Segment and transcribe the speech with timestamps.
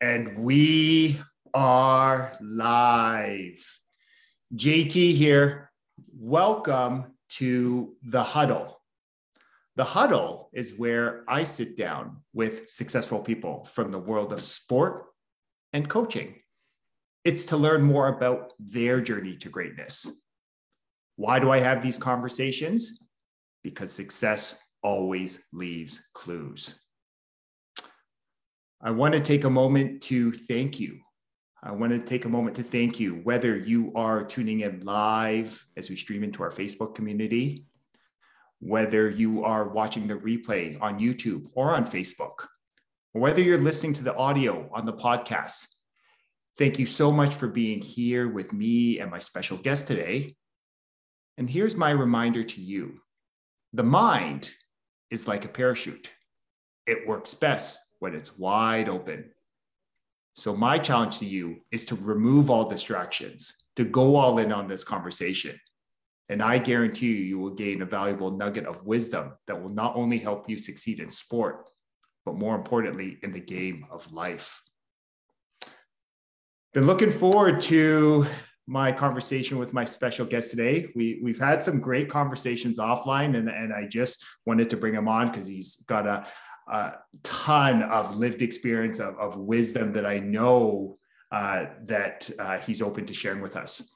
[0.00, 1.20] And we
[1.52, 3.80] are live.
[4.54, 5.72] JT here.
[6.16, 8.80] Welcome to the huddle.
[9.74, 15.06] The huddle is where I sit down with successful people from the world of sport
[15.72, 16.36] and coaching.
[17.24, 20.08] It's to learn more about their journey to greatness.
[21.16, 23.00] Why do I have these conversations?
[23.64, 26.76] Because success always leaves clues.
[28.80, 31.00] I want to take a moment to thank you.
[31.60, 35.66] I want to take a moment to thank you, whether you are tuning in live
[35.76, 37.64] as we stream into our Facebook community,
[38.60, 42.46] whether you are watching the replay on YouTube or on Facebook,
[43.14, 45.66] or whether you're listening to the audio on the podcast.
[46.56, 50.36] Thank you so much for being here with me and my special guest today.
[51.36, 53.00] And here's my reminder to you
[53.72, 54.52] the mind
[55.10, 56.12] is like a parachute,
[56.86, 59.30] it works best when it's wide open.
[60.34, 64.68] So, my challenge to you is to remove all distractions, to go all in on
[64.68, 65.58] this conversation.
[66.28, 69.96] And I guarantee you, you will gain a valuable nugget of wisdom that will not
[69.96, 71.68] only help you succeed in sport,
[72.26, 74.62] but more importantly, in the game of life.
[76.74, 78.26] Been looking forward to
[78.66, 80.92] my conversation with my special guest today.
[80.94, 85.08] We, we've had some great conversations offline, and, and I just wanted to bring him
[85.08, 86.26] on because he's got a,
[86.70, 90.98] a ton of lived experience of, of wisdom that I know
[91.32, 93.92] uh, that uh, he's open to sharing with us.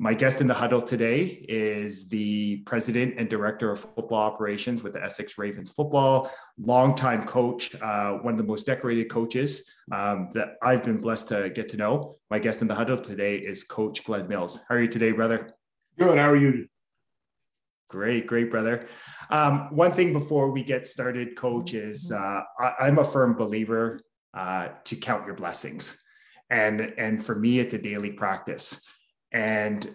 [0.00, 4.92] My guest in the huddle today is the president and director of football operations with
[4.92, 10.50] the Essex Ravens football, longtime coach, uh, one of the most decorated coaches um, that
[10.62, 12.16] I've been blessed to get to know.
[12.30, 14.60] My guest in the huddle today is Coach Glen Mills.
[14.68, 15.50] How are you today, brother?
[15.98, 16.16] Good.
[16.16, 16.68] How are you?
[17.88, 18.86] Great, great, brother.
[19.30, 24.00] Um, one thing before we get started, coach, is uh, I, am a firm believer
[24.34, 26.02] uh, to count your blessings,
[26.50, 28.86] and and for me, it's a daily practice.
[29.32, 29.94] And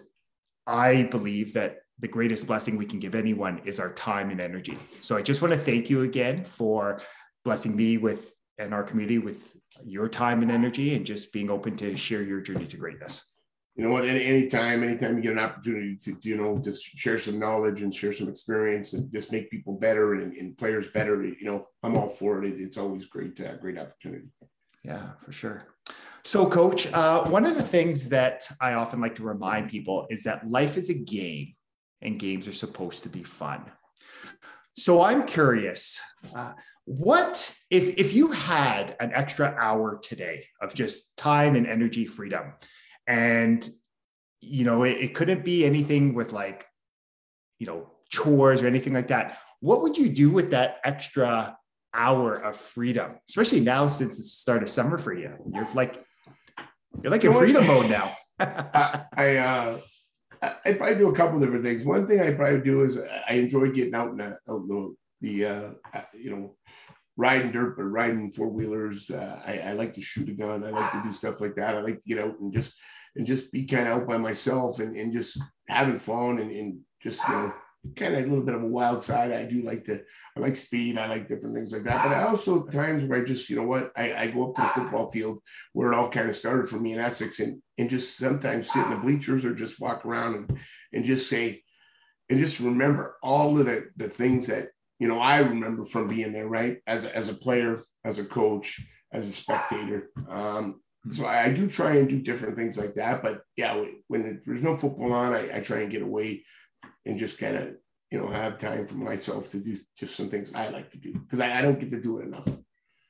[0.66, 4.76] I believe that the greatest blessing we can give anyone is our time and energy.
[5.00, 7.00] So I just want to thank you again for
[7.44, 11.76] blessing me with and our community with your time and energy, and just being open
[11.76, 13.33] to share your journey to greatness
[13.76, 16.84] you know what, any anytime, anytime you get an opportunity to, to, you know, just
[16.84, 20.88] share some knowledge and share some experience and just make people better and, and players
[20.88, 22.48] better, you know, I'm all for it.
[22.48, 24.28] It's always great, uh, great opportunity.
[24.84, 25.66] Yeah, for sure.
[26.22, 30.22] So, coach, uh, one of the things that I often like to remind people is
[30.22, 31.54] that life is a game
[32.00, 33.64] and games are supposed to be fun.
[34.74, 36.00] So, I'm curious.
[36.34, 36.52] Uh,
[36.86, 42.52] what if if you had an extra hour today of just time and energy freedom
[43.06, 43.68] and
[44.40, 46.66] you know it, it couldn't be anything with like
[47.58, 49.38] you know chores or anything like that.
[49.60, 51.56] What would you do with that extra
[51.96, 55.32] hour of freedom especially now since it's the start of summer for you?
[55.52, 56.04] You're like
[57.02, 58.16] you're like in freedom mode now.
[58.38, 59.78] I, I uh
[60.64, 61.84] I probably do a couple different things.
[61.84, 62.98] One thing I probably do is
[63.28, 66.56] I enjoy getting out in the, the, the uh, you know,
[67.16, 69.10] riding dirt, but riding four wheelers.
[69.10, 70.64] Uh, I, I, like to shoot a gun.
[70.64, 71.76] I like to do stuff like that.
[71.76, 72.76] I like to get out and just
[73.16, 76.80] and just be kind of out by myself and, and just having fun and, and
[77.02, 77.54] just you know
[77.96, 79.30] kind of a little bit of a wild side.
[79.30, 80.02] I do like to
[80.36, 80.98] I like speed.
[80.98, 82.02] I like different things like that.
[82.02, 84.62] But I also times where I just you know what I, I go up to
[84.62, 85.38] the football field
[85.72, 88.84] where it all kind of started for me in Essex and and just sometimes sit
[88.84, 90.58] in the bleachers or just walk around and
[90.92, 91.62] and just say
[92.28, 94.68] and just remember all of the the things that
[94.98, 96.78] you know, I remember from being there, right?
[96.86, 98.80] As a, as a player, as a coach,
[99.12, 100.10] as a spectator.
[100.28, 103.22] Um, so I, I, do try and do different things like that.
[103.22, 106.44] But yeah, when there's no football on, I, I try and get away
[107.04, 107.76] and just kind of,
[108.10, 111.12] you know, have time for myself to do just some things I like to do
[111.12, 112.48] because I, I don't get to do it enough.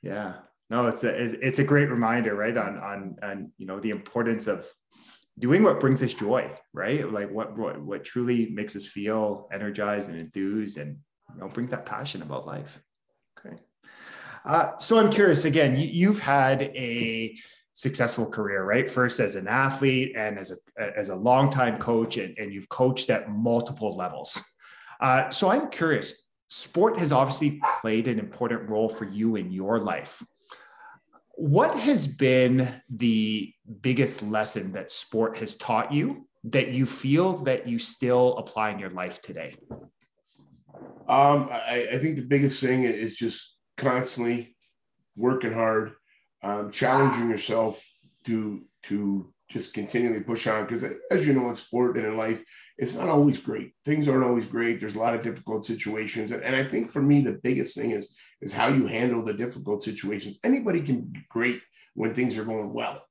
[0.01, 0.33] Yeah.
[0.69, 2.57] No, it's a it's a great reminder, right?
[2.57, 4.67] On on on you know the importance of
[5.37, 7.09] doing what brings us joy, right?
[7.09, 10.97] Like what what, what truly makes us feel energized and enthused and
[11.35, 12.81] you know, brings that passion about life.
[13.37, 13.55] Okay.
[14.45, 17.37] Uh, so I'm curious again, you, have had a
[17.73, 18.89] successful career, right?
[18.89, 23.09] First as an athlete and as a, as a longtime coach, and, and you've coached
[23.09, 24.39] at multiple levels.
[25.01, 29.79] Uh, so I'm curious, sport has obviously played an important role for you in your
[29.79, 30.23] life.
[31.33, 37.67] What has been the biggest lesson that sport has taught you that you feel that
[37.67, 39.55] you still apply in your life today?
[41.07, 44.55] Um, I, I, think the biggest thing is just constantly
[45.15, 45.93] working hard,
[46.41, 47.83] um, challenging yourself
[48.25, 52.43] to to just continually push on because as you know in sport and in life
[52.77, 53.73] it's not always great.
[53.85, 54.79] Things aren't always great.
[54.79, 56.31] There's a lot of difficult situations.
[56.31, 59.33] And, and i think for me the biggest thing is is how you handle the
[59.33, 60.39] difficult situations.
[60.43, 61.61] Anybody can be great
[61.93, 63.05] when things are going well.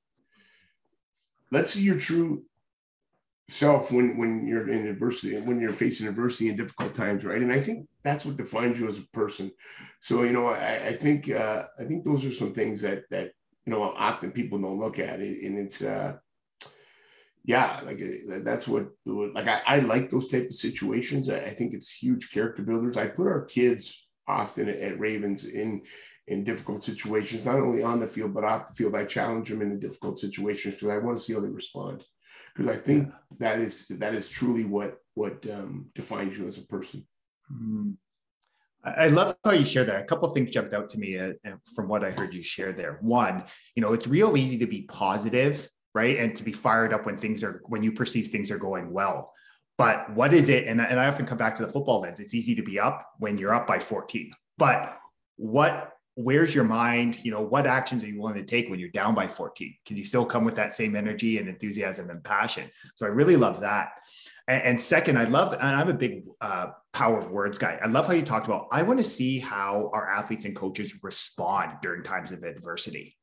[1.51, 2.43] Let's see your true
[3.47, 7.43] self when when you're in adversity and when you're facing adversity in difficult times right
[7.43, 9.51] and i think that's what defines you as a person
[10.01, 13.31] so you know i, I think uh, i think those are some things that that
[13.65, 16.15] you know often people don't look at it and it's uh
[17.45, 21.29] yeah, like uh, that's what like I, I like those type of situations.
[21.29, 22.97] I, I, think it's huge character builders.
[22.97, 25.83] I put our kids often at, at Ravens in
[26.27, 28.95] in difficult situations, not only on the field but off the field.
[28.95, 32.03] I challenge them in the difficult situations because I want to see how they respond.
[32.55, 36.63] Because I think that is that is truly what what um, defines you as a
[36.63, 37.05] person.
[37.51, 37.91] Mm-hmm.
[38.83, 40.01] I love how you share that.
[40.01, 41.33] A couple things jumped out to me uh,
[41.75, 42.99] from what I heard you share there.
[43.01, 43.43] One,
[43.75, 46.17] you know, it's real easy to be positive right?
[46.19, 49.31] And to be fired up when things are when you perceive things are going well.
[49.77, 50.67] But what is it?
[50.67, 52.19] And, and I often come back to the football lens.
[52.19, 54.31] It's easy to be up when you're up by 14.
[54.57, 54.97] But
[55.37, 57.23] what where's your mind?
[57.23, 59.75] You know, what actions are you willing to take when you're down by 14?
[59.85, 62.69] Can you still come with that same energy and enthusiasm and passion?
[62.95, 63.89] So I really love that.
[64.47, 67.79] And, and second, I love, and I'm a big uh, power of words guy.
[67.83, 70.95] I love how you talked about, I want to see how our athletes and coaches
[71.03, 73.17] respond during times of adversity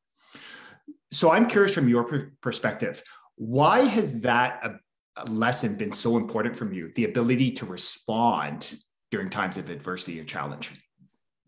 [1.13, 3.03] so I'm curious from your perspective,
[3.37, 6.91] why has that a, a lesson been so important from you?
[6.95, 8.77] The ability to respond
[9.11, 10.73] during times of adversity and challenge.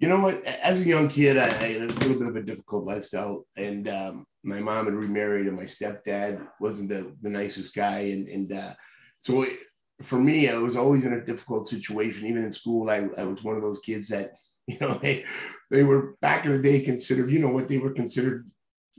[0.04, 0.44] You know what?
[0.44, 3.88] As a young kid, I, I had a little bit of a difficult lifestyle, and
[3.88, 8.52] um, my mom had remarried, and my stepdad wasn't the, the nicest guy, and and
[8.52, 8.74] uh,
[9.20, 9.58] so it,
[10.02, 12.26] for me, I was always in a difficult situation.
[12.26, 14.32] Even in school, I, I was one of those kids that
[14.66, 15.24] you know they
[15.70, 18.46] they were back in the day considered you know what they were considered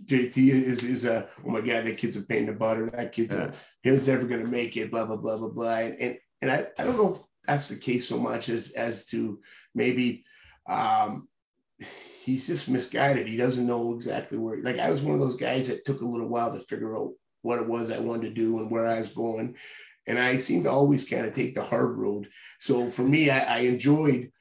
[0.06, 3.12] JT is is a oh my god that kid's a pain in the butter that
[3.12, 3.52] kid's yeah.
[3.52, 3.54] a
[3.84, 6.98] he's never gonna make it blah blah blah blah blah and and I, I don't
[6.98, 9.40] know if that's the case so much as as to
[9.76, 10.26] maybe
[10.68, 11.28] um
[12.24, 15.68] he's just misguided he doesn't know exactly where like I was one of those guys
[15.68, 18.60] that took a little while to figure out what it was I wanted to do
[18.60, 19.56] and where I was going
[20.08, 22.28] and I seem to always kind of take the hard road
[22.60, 24.32] so for me I, I enjoyed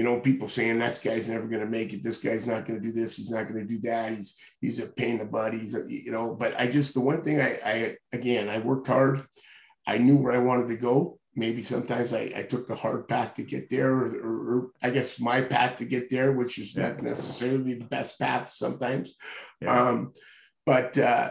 [0.00, 2.02] you know, people saying that guy's never going to make it.
[2.02, 3.18] This guy's not going to do this.
[3.18, 4.12] He's not going to do that.
[4.14, 5.52] He's he's a pain in the butt.
[5.52, 6.34] He's a, you know.
[6.34, 9.26] But I just the one thing I I again I worked hard.
[9.86, 11.19] I knew where I wanted to go.
[11.40, 14.90] Maybe sometimes I, I took the hard path to get there, or, or, or I
[14.90, 19.14] guess my path to get there, which is not necessarily the best path sometimes.
[19.62, 19.88] Yeah.
[19.88, 20.12] Um,
[20.66, 21.30] but uh,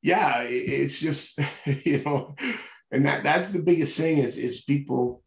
[0.00, 1.38] yeah, it, it's just
[1.84, 2.34] you know,
[2.90, 5.22] and that that's the biggest thing is is people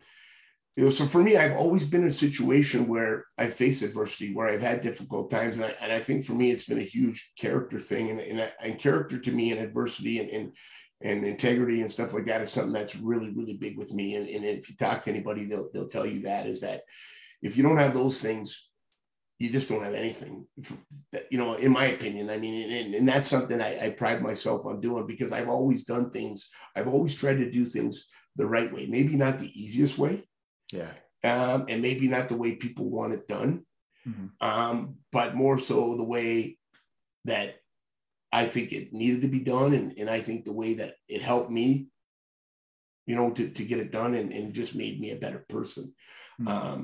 [0.75, 4.33] you know, so for me, I've always been in a situation where I face adversity,
[4.33, 6.83] where I've had difficult times, and I, and I think for me, it's been a
[6.83, 10.56] huge character thing, and, and, and character to me and adversity and, and
[11.01, 14.15] and integrity and stuff like that is something that's really really big with me.
[14.15, 16.81] And, and if you talk to anybody, they'll they'll tell you that is that
[17.42, 18.69] if you don't have those things,
[19.38, 20.47] you just don't have anything.
[21.30, 24.65] You know, in my opinion, I mean, and, and that's something I, I pride myself
[24.65, 26.50] on doing because I've always done things.
[26.75, 28.07] I've always tried to do things
[28.38, 30.24] the right way, maybe not the easiest way
[30.71, 30.92] yeah.
[31.24, 33.65] Um, and maybe not the way people want it done,
[34.07, 34.47] mm-hmm.
[34.47, 36.57] um, but more so the way
[37.25, 37.56] that
[38.42, 39.74] I think it needed to be done.
[39.74, 41.88] And, and I think the way that it helped me,
[43.06, 45.94] you know, to, to get it done and, and just made me a better person.
[46.42, 46.48] Mm-hmm.
[46.48, 46.82] Um,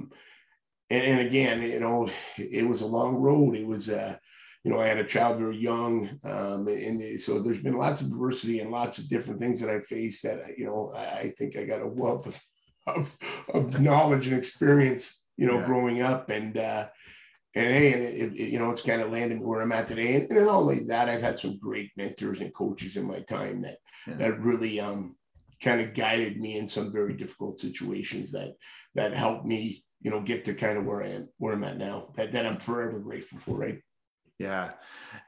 [0.89, 3.55] and, and, again, you know, it was a long road.
[3.55, 4.15] It was, uh,
[4.63, 5.93] you know, I had a child very young.
[6.23, 9.79] Um, and so there's been lots of adversity and lots of different things that I
[9.79, 12.39] faced that, you know, I, I think I got a wealth of
[12.87, 13.15] of,
[13.53, 15.65] of knowledge and experience, you know, yeah.
[15.65, 16.29] growing up.
[16.29, 16.87] And, uh,
[17.55, 19.87] and hey, and it, it, you know, it's kind of landed me where I'm at
[19.87, 20.15] today.
[20.15, 23.61] And, and all like that, I've had some great mentors and coaches in my time
[23.61, 23.77] that,
[24.07, 24.15] yeah.
[24.15, 25.15] that really, um,
[25.61, 28.55] kind of guided me in some very difficult situations that,
[28.95, 31.77] that helped me, you know, get to kind of where I am, where I'm at
[31.77, 33.59] now that, that I'm forever grateful for.
[33.59, 33.79] Right.
[34.39, 34.71] Yeah.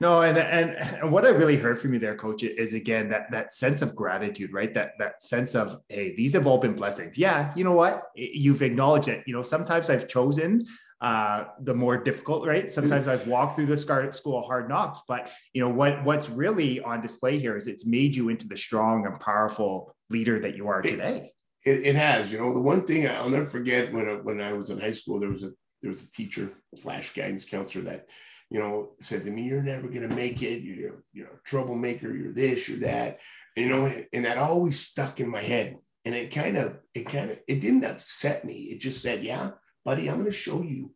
[0.02, 3.30] No, and, and and what I really heard from you there, coach, is again that
[3.30, 4.74] that sense of gratitude, right?
[4.74, 7.16] That that sense of, hey, these have all been blessings.
[7.16, 8.06] Yeah, you know what?
[8.16, 9.24] You've acknowledged it.
[9.28, 10.66] You know, sometimes I've chosen
[11.02, 12.72] uh, the more difficult, right?
[12.72, 16.04] Sometimes I've walked through the school of hard knocks, but you know what?
[16.04, 20.40] What's really on display here is it's made you into the strong and powerful leader
[20.40, 21.34] that you are today.
[21.66, 22.32] It, it, it has.
[22.32, 24.92] You know, the one thing I'll never forget when I, when I was in high
[24.92, 28.08] school, there was a there was a teacher slash guidance counselor that
[28.54, 30.62] you know, said to me, "You're never gonna make it.
[30.62, 32.14] You're you're a troublemaker.
[32.14, 32.70] You're this.
[32.70, 33.20] You're that."
[33.56, 35.78] You know, and that always stuck in my head.
[36.06, 38.54] And it kind of, it kind of, it didn't upset me.
[38.72, 39.52] It just said, "Yeah,
[39.86, 40.94] buddy, I'm gonna show you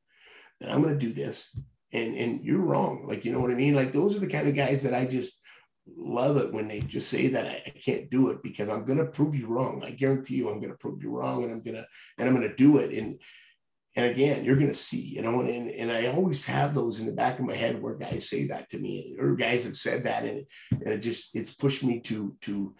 [0.59, 1.55] that I'm gonna do this."
[1.93, 3.05] And and you're wrong.
[3.07, 3.75] Like you know what I mean?
[3.75, 5.39] Like those are the kind of guys that I just
[5.95, 8.97] love it when they just say that I, I can't do it because I'm going
[8.97, 9.83] to prove you wrong.
[9.83, 11.85] I guarantee you, I'm going to prove you wrong, and I'm gonna
[12.17, 12.91] and I'm gonna do it.
[12.91, 13.19] And
[13.95, 17.07] and again, you're going to see, you know, and, and I always have those in
[17.07, 20.03] the back of my head where guys say that to me, or guys have said
[20.03, 22.75] that, and and it just it's pushed me to to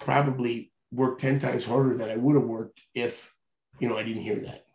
[0.00, 3.32] probably work ten times harder than I would have worked if
[3.78, 4.65] you know I didn't hear that.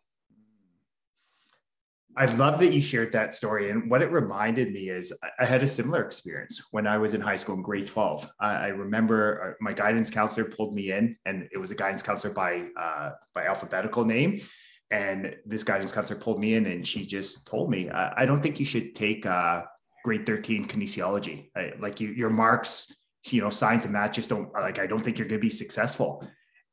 [2.18, 3.70] I love that you shared that story.
[3.70, 7.22] And what it reminded me is I had a similar experience when I was in
[7.22, 8.30] high school in grade 12.
[8.40, 12.34] I remember uh, my guidance counselor pulled me in, and it was a guidance counselor
[12.34, 14.42] by, uh, by alphabetical name.
[14.90, 18.60] And this guidance counselor pulled me in, and she just told me, I, don't think
[18.60, 19.64] you should take uh,
[20.04, 21.50] grade 13 kinesiology.
[21.56, 22.92] I, like you, your marks,
[23.30, 25.50] you know, science and math just don't, like, I don't think you're going to be
[25.50, 26.28] successful.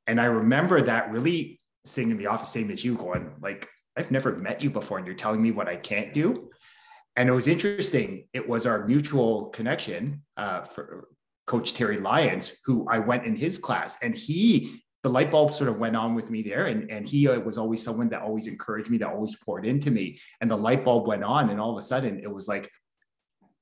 [0.09, 4.10] And I remember that really sitting in the office, same as you, going, like, I've
[4.10, 6.50] never met you before and you're telling me what I can't do.
[7.16, 8.28] And it was interesting.
[8.32, 11.08] It was our mutual connection uh, for
[11.48, 15.70] Coach Terry Lyons, who I went in his class, and he the light bulb sort
[15.70, 18.46] of went on with me there, and and he uh, was always someone that always
[18.46, 21.72] encouraged me, that always poured into me, and the light bulb went on, and all
[21.72, 22.70] of a sudden it was like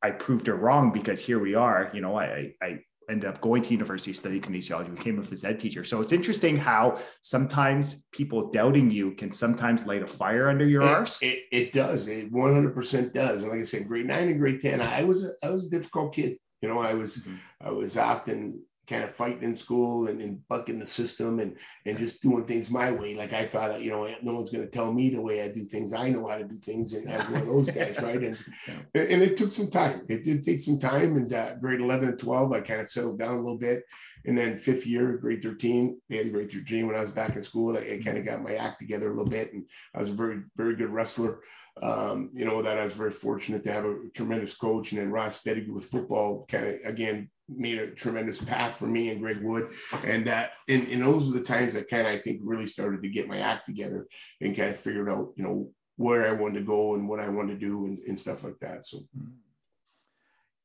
[0.02, 1.90] I proved her wrong because here we are.
[1.94, 5.60] You know, I I ended up going to university, study kinesiology, became a phys ed
[5.60, 5.84] teacher.
[5.84, 10.82] So it's interesting how sometimes people doubting you can sometimes light a fire under your
[10.82, 11.22] it, arse.
[11.22, 12.08] It, it does.
[12.08, 13.42] It 100% does.
[13.42, 15.70] And like I said, grade nine and grade 10, I was, a, I was a
[15.70, 16.38] difficult kid.
[16.62, 17.36] You know, I was, mm-hmm.
[17.60, 21.98] I was often kind of fighting in school and, and bucking the system and and
[21.98, 23.14] just doing things my way.
[23.14, 25.64] Like I thought, you know, no one's going to tell me the way I do
[25.64, 25.92] things.
[25.92, 28.22] I know how to do things, and as one of those guys, right?
[28.22, 29.02] And yeah.
[29.02, 30.02] and it took some time.
[30.08, 31.16] It did take some time.
[31.16, 33.82] And uh, grade eleven and twelve, I kind of settled down a little bit.
[34.24, 37.76] And then fifth year, grade thirteen, yeah, grade thirteen, when I was back in school,
[37.76, 40.14] I, I kind of got my act together a little bit, and I was a
[40.14, 41.40] very very good wrestler.
[41.82, 45.10] Um, you know that I was very fortunate to have a tremendous coach, and then
[45.10, 49.40] Ross Pettigrew with football kind of again made a tremendous path for me and Greg
[49.42, 49.72] Wood.
[50.04, 53.02] And that, and, and those are the times that kind of, I think, really started
[53.02, 54.06] to get my act together
[54.40, 57.28] and kind of figured out, you know, where I wanted to go and what I
[57.28, 58.84] wanted to do and, and stuff like that.
[58.84, 59.30] So, mm-hmm.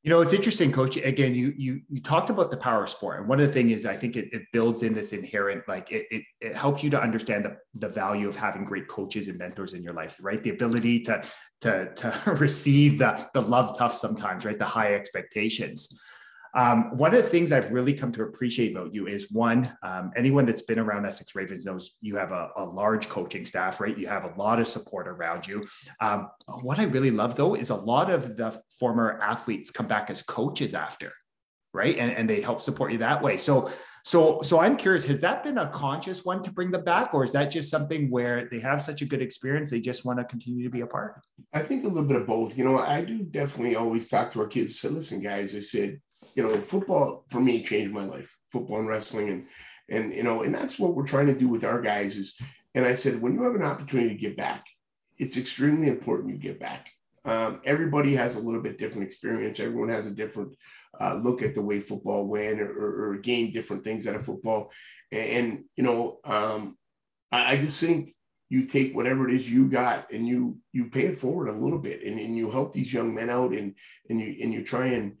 [0.02, 0.96] you know, it's interesting, coach.
[0.96, 3.20] Again, you you you talked about the power sport.
[3.20, 5.90] And one of the things is I think it, it builds in this inherent, like
[5.90, 9.38] it, it, it helps you to understand the, the value of having great coaches and
[9.38, 10.42] mentors in your life, right?
[10.42, 11.22] The ability to
[11.62, 14.58] to to receive the the love tough sometimes, right?
[14.58, 15.98] The high expectations.
[16.54, 20.10] Um, one of the things I've really come to appreciate about you is one, um,
[20.16, 23.96] anyone that's been around Essex Ravens knows you have a, a, large coaching staff, right?
[23.96, 25.66] You have a lot of support around you.
[26.00, 26.28] Um,
[26.60, 30.22] what I really love though is a lot of the former athletes come back as
[30.22, 31.12] coaches after,
[31.72, 31.96] right?
[31.98, 33.38] And, and they help support you that way.
[33.38, 33.70] So,
[34.04, 37.22] so, so I'm curious, has that been a conscious one to bring them back, or
[37.22, 40.24] is that just something where they have such a good experience they just want to
[40.24, 41.24] continue to be a part?
[41.52, 42.58] I think a little bit of both.
[42.58, 44.80] You know, I do definitely always talk to our kids.
[44.80, 46.00] Say, listen, guys, I said,
[46.34, 49.28] you know, football for me changed my life, football and wrestling.
[49.28, 49.46] And,
[49.88, 52.36] and, you know, and that's what we're trying to do with our guys is,
[52.74, 54.66] and I said, when you have an opportunity to give back,
[55.18, 56.90] it's extremely important you give back.
[57.24, 59.60] Um, everybody has a little bit different experience.
[59.60, 60.56] Everyone has a different
[61.00, 64.26] uh, look at the way football went or, or, or gain different things out of
[64.26, 64.72] football.
[65.12, 66.76] And, and you know, um,
[67.30, 68.14] I, I, just think
[68.48, 71.78] you take whatever it is you got and you you pay it forward a little
[71.78, 73.74] bit and, and you help these young men out and
[74.10, 75.16] and you and you try and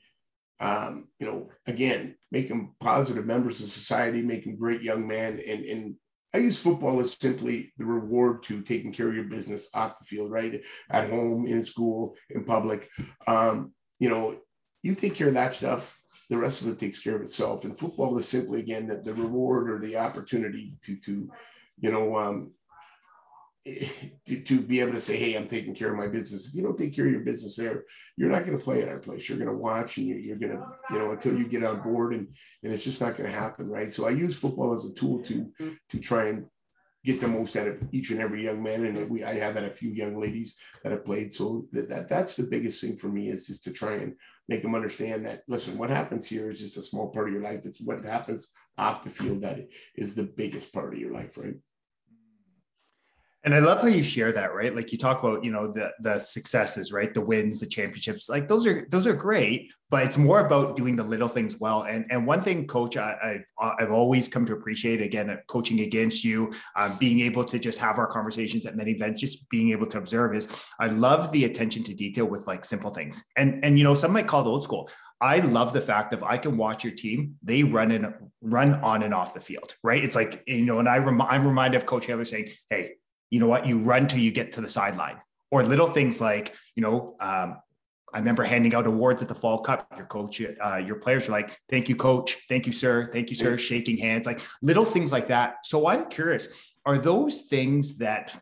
[0.62, 5.42] um, you know, again, make them positive members of society, make them great young men.
[5.46, 5.94] And, and
[6.32, 10.04] I use football as simply the reward to taking care of your business off the
[10.04, 10.62] field, right?
[10.88, 12.88] At home, in school, in public.
[13.26, 14.38] Um, you know,
[14.82, 16.00] you take care of that stuff,
[16.30, 17.64] the rest of it takes care of itself.
[17.64, 21.28] And football is simply, again, the, the reward or the opportunity to, to
[21.78, 22.52] you know, um,
[24.26, 26.48] to, to be able to say, hey, I'm taking care of my business.
[26.48, 27.84] If you don't take care of your business there,
[28.16, 29.28] you're not going to play at our place.
[29.28, 31.80] You're going to watch and you're, you're going to, you know, until you get on
[31.80, 32.26] board and,
[32.62, 33.68] and it's just not going to happen.
[33.68, 33.94] Right.
[33.94, 35.52] So I use football as a tool to,
[35.90, 36.46] to try and
[37.04, 38.84] get the most out of each and every young man.
[38.84, 41.32] And we, I have had a few young ladies that have played.
[41.32, 44.14] So that, that that's the biggest thing for me is just to try and
[44.48, 47.42] make them understand that, listen, what happens here is just a small part of your
[47.42, 47.60] life.
[47.64, 51.36] It's what happens off the field that is the biggest part of your life.
[51.36, 51.54] Right.
[53.44, 54.74] And I love how you share that, right?
[54.74, 57.12] Like you talk about, you know, the the successes, right?
[57.12, 60.94] The wins, the championships, like those are those are great, but it's more about doing
[60.94, 61.82] the little things well.
[61.82, 66.22] And and one thing, coach, I, have I've always come to appreciate again, coaching against
[66.22, 69.86] you, um, being able to just have our conversations at many events, just being able
[69.88, 73.24] to observe is I love the attention to detail with like simple things.
[73.36, 74.88] And and you know, some might call it old school.
[75.20, 79.04] I love the fact that I can watch your team, they run and run on
[79.04, 80.02] and off the field, right?
[80.02, 82.94] It's like, you know, and I rem- I'm reminded of Coach Taylor saying, Hey,
[83.32, 85.16] you know what, you run till you get to the sideline,
[85.50, 87.56] or little things like, you know, um,
[88.12, 89.86] I remember handing out awards at the Fall Cup.
[89.96, 92.36] Your coach, uh, your players are like, "Thank you, coach.
[92.46, 93.08] Thank you, sir.
[93.10, 95.64] Thank you, sir." Shaking hands, like little things like that.
[95.64, 98.38] So I'm curious: are those things that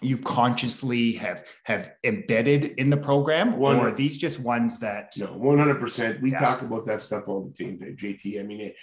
[0.00, 5.12] you consciously have have embedded in the program, or are these just ones that?
[5.16, 6.20] No, one hundred percent.
[6.20, 6.40] We yeah.
[6.40, 8.40] talk about that stuff all the time, JT.
[8.40, 8.74] I mean, it,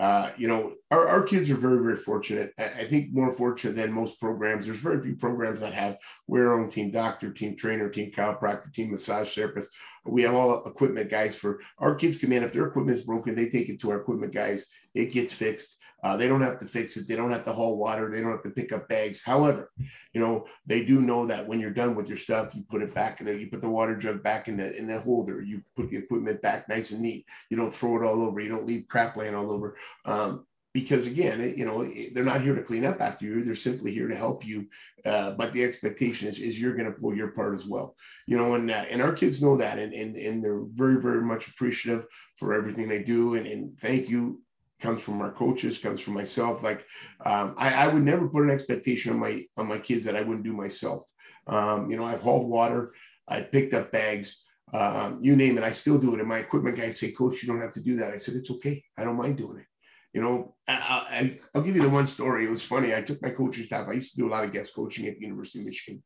[0.00, 2.54] uh, you know, our, our kids are very, very fortunate.
[2.58, 4.64] I think more fortunate than most programs.
[4.64, 8.72] There's very few programs that have we're our own team doctor, team trainer, team chiropractor,
[8.72, 9.68] team massage therapist.
[10.06, 12.42] We have all equipment guys for our kids come in.
[12.42, 14.64] If their equipment is broken, they take it to our equipment guys.
[14.94, 15.76] It gets fixed.
[16.02, 17.06] Uh, they don't have to fix it.
[17.06, 18.10] They don't have to haul water.
[18.10, 19.22] They don't have to pick up bags.
[19.24, 19.70] However,
[20.12, 22.94] you know they do know that when you're done with your stuff, you put it
[22.94, 23.20] back.
[23.20, 23.36] in there.
[23.36, 25.42] You put the water jug back in the in the holder.
[25.42, 27.26] You put the equipment back nice and neat.
[27.50, 28.40] You don't throw it all over.
[28.40, 29.76] You don't leave crap laying all over.
[30.04, 33.42] Um, because again, you know, they're not here to clean up after you.
[33.42, 34.68] They're simply here to help you.
[35.04, 37.96] Uh, but the expectation is, is you're going to pull your part as well.
[38.26, 41.22] You know, and uh, and our kids know that, and, and and they're very very
[41.22, 44.40] much appreciative for everything they do, and, and thank you
[44.80, 46.62] comes from our coaches, comes from myself.
[46.62, 46.84] Like
[47.24, 50.22] um, I, I, would never put an expectation on my on my kids that I
[50.22, 51.06] wouldn't do myself.
[51.46, 52.92] Um, you know, I've hauled water,
[53.28, 55.64] I picked up bags, um, you name it.
[55.64, 56.20] I still do it.
[56.20, 58.12] And my equipment guys say, Coach, you don't have to do that.
[58.12, 58.82] I said, it's okay.
[58.96, 59.66] I don't mind doing it.
[60.12, 62.44] You know, I, will give you the one story.
[62.44, 62.94] It was funny.
[62.94, 63.86] I took my coaching staff.
[63.88, 66.02] I used to do a lot of guest coaching at the University of Michigan.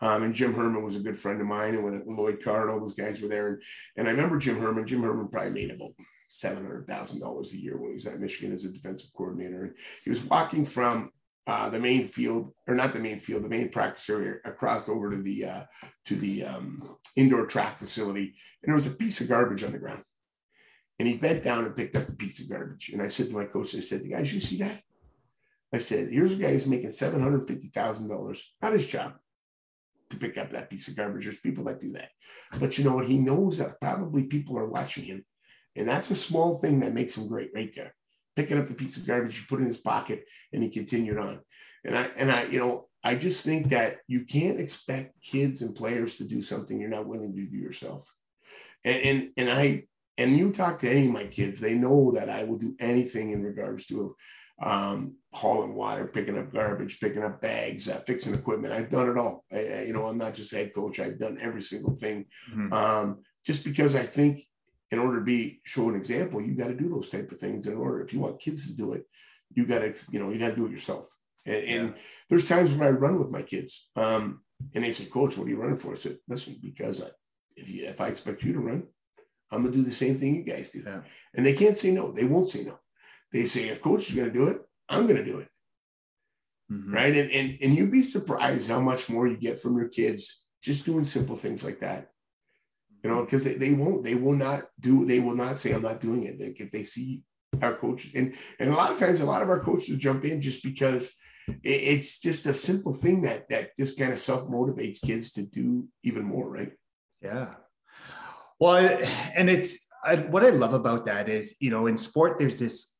[0.00, 1.74] Um, and Jim Herrmann was a good friend of mine.
[1.74, 3.48] And when Lloyd Carr and all those guys were there.
[3.48, 3.62] And,
[3.98, 4.86] and I remember Jim Herrmann.
[4.86, 5.90] Jim Herrmann probably made about
[6.32, 9.64] seven hundred thousand dollars a year when he was at Michigan as a defensive coordinator.
[9.64, 11.10] And he was walking from
[11.46, 15.10] uh, the main field, or not the main field, the main practice area, across over
[15.10, 15.62] to the uh,
[16.06, 19.78] to the um, indoor track facility, and there was a piece of garbage on the
[19.78, 20.02] ground.
[20.98, 22.90] And he bent down and picked up the piece of garbage.
[22.90, 24.82] And I said to my coach, I said, "The guys, you see that?"
[25.72, 29.14] I said, "Here's a guy who's making seven hundred fifty thousand dollars, not his job."
[30.10, 31.24] To pick up that piece of garbage.
[31.24, 32.10] There's people that do that.
[32.60, 33.06] But you know what?
[33.06, 35.24] He knows that probably people are watching him
[35.76, 37.94] and that's a small thing that makes him great right there.
[38.36, 41.40] Picking up the piece of garbage, you put in his pocket, and he continued on.
[41.84, 45.74] And I and I, you know, I just think that you can't expect kids and
[45.74, 48.08] players to do something you're not willing to do yourself.
[48.84, 49.84] And and, and I
[50.18, 53.32] and you talk to any of my kids, they know that I will do anything
[53.32, 54.14] in regards to
[54.62, 58.72] um, hauling water, picking up garbage, picking up bags, uh, fixing equipment.
[58.72, 59.44] I've done it all.
[59.52, 61.00] I, you know, I'm not just head coach.
[61.00, 62.26] I've done every single thing.
[62.50, 62.72] Mm-hmm.
[62.72, 64.46] Um, just because I think
[64.92, 67.66] in order to be show an example, you got to do those type of things.
[67.66, 69.04] In order, if you want kids to do it,
[69.54, 71.08] you got to, you know, you got to do it yourself.
[71.46, 71.74] And, yeah.
[71.74, 71.94] and,
[72.28, 74.42] there's times when I run with my kids, um,
[74.74, 77.08] and they say, "Coach, what are you running for?" I said, "Listen, because I,
[77.56, 78.86] if you if I expect you to run,
[79.50, 81.00] I'm gonna do the same thing you guys do." Yeah.
[81.34, 82.12] And they can't say no.
[82.12, 82.78] They won't say no.
[83.32, 85.48] They say, "If Coach is gonna do it, I'm gonna do it."
[86.70, 86.94] Mm-hmm.
[86.94, 87.16] Right?
[87.16, 90.86] And and and you'd be surprised how much more you get from your kids just
[90.86, 92.11] doing simple things like that
[93.02, 93.24] you know, mm.
[93.24, 96.24] because they, they won't, they will not do, they will not say, I'm not doing
[96.24, 96.40] it.
[96.40, 97.22] Like if they see
[97.60, 100.40] our coaches, and, and a lot of times, a lot of our coaches jump in
[100.40, 101.12] just because
[101.48, 105.42] it, it's just a simple thing that, that just kind of self motivates kids to
[105.42, 106.72] do even more, right?
[107.20, 107.54] Yeah.
[108.58, 109.00] Well,
[109.34, 112.92] and it's, I, what I love about that is, you know, in sport, there's this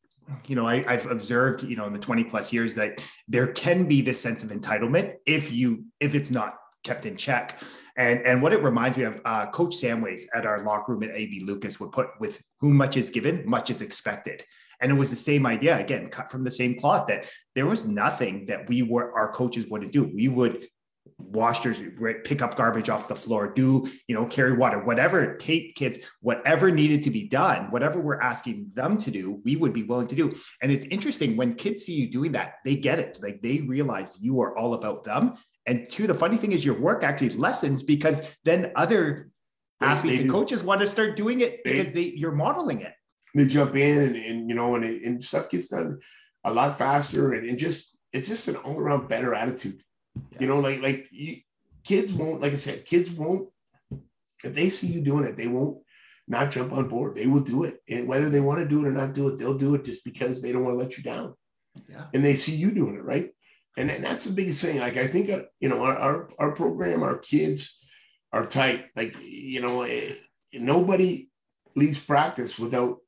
[0.46, 3.86] you know I, have observed you know in the 20 plus years that there can
[3.86, 7.60] be this sense of entitlement if you if it's not kept in check
[7.96, 11.10] and and what it reminds me of, uh, Coach Samways at our locker room at
[11.10, 14.44] AB Lucas would put with whom much is given, much is expected.
[14.80, 17.86] And it was the same idea, again, cut from the same cloth that there was
[17.86, 20.10] nothing that we were our coaches wouldn't do.
[20.12, 20.66] We would
[21.18, 21.60] wash
[22.24, 26.70] pick up garbage off the floor, do you know, carry water, whatever take kids, whatever
[26.70, 30.14] needed to be done, whatever we're asking them to do, we would be willing to
[30.14, 30.34] do.
[30.60, 33.18] And it's interesting when kids see you doing that, they get it.
[33.22, 35.34] Like they realize you are all about them
[35.66, 39.30] and two, the funny thing is your work actually lessens because then other
[39.80, 42.80] they, athletes they and coaches want to start doing it they, because they you're modeling
[42.80, 42.94] it.
[43.34, 46.00] They jump in and, and you know, and, it, and stuff gets done
[46.44, 49.82] a lot faster and, and just it's just an all around better attitude.
[50.32, 50.38] Yeah.
[50.40, 51.38] You know, like like you,
[51.84, 53.48] kids won't, like I said, kids won't
[54.44, 55.78] if they see you doing it, they won't
[56.28, 57.14] not jump on board.
[57.14, 57.78] They will do it.
[57.88, 60.04] And whether they want to do it or not do it, they'll do it just
[60.04, 61.34] because they don't want to let you down.
[61.88, 62.04] Yeah.
[62.12, 63.30] And they see you doing it, right?
[63.76, 64.78] And, and that's the biggest thing.
[64.78, 67.78] Like I think uh, you know our, our, our program, our kids
[68.32, 68.86] are tight.
[68.96, 70.14] Like you know, eh,
[70.52, 71.28] nobody
[71.74, 72.98] leaves practice without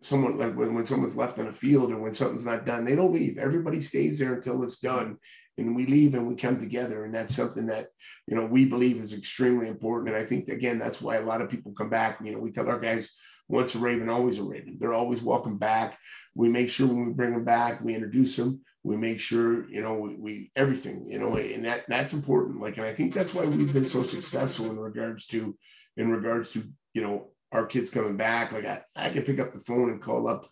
[0.00, 2.94] someone like when, when someone's left on a field or when something's not done, they
[2.94, 3.38] don't leave.
[3.38, 5.18] Everybody stays there until it's done.
[5.56, 7.04] And we leave and we come together.
[7.04, 7.86] And that's something that,
[8.26, 10.14] you know, we believe is extremely important.
[10.14, 12.18] And I think again, that's why a lot of people come back.
[12.22, 13.14] You know, we tell our guys
[13.48, 14.78] once a Raven, always a Raven.
[14.80, 15.96] They're always welcome back.
[16.34, 19.80] We make sure when we bring them back, we introduce them We make sure, you
[19.80, 22.60] know, we, we everything, you know, and that that's important.
[22.60, 25.56] Like, and I think that's why we've been so successful in regards to,
[25.96, 28.52] in regards to, you know, our kids coming back.
[28.52, 30.48] Like I, I could pick up the phone and call up,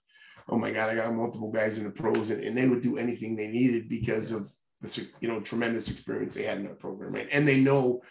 [0.49, 2.97] oh my God, I got multiple guys in the pros, and, and they would do
[2.97, 7.13] anything they needed because of the you know tremendous experience they had in our program,
[7.13, 7.29] right?
[7.31, 8.03] And they know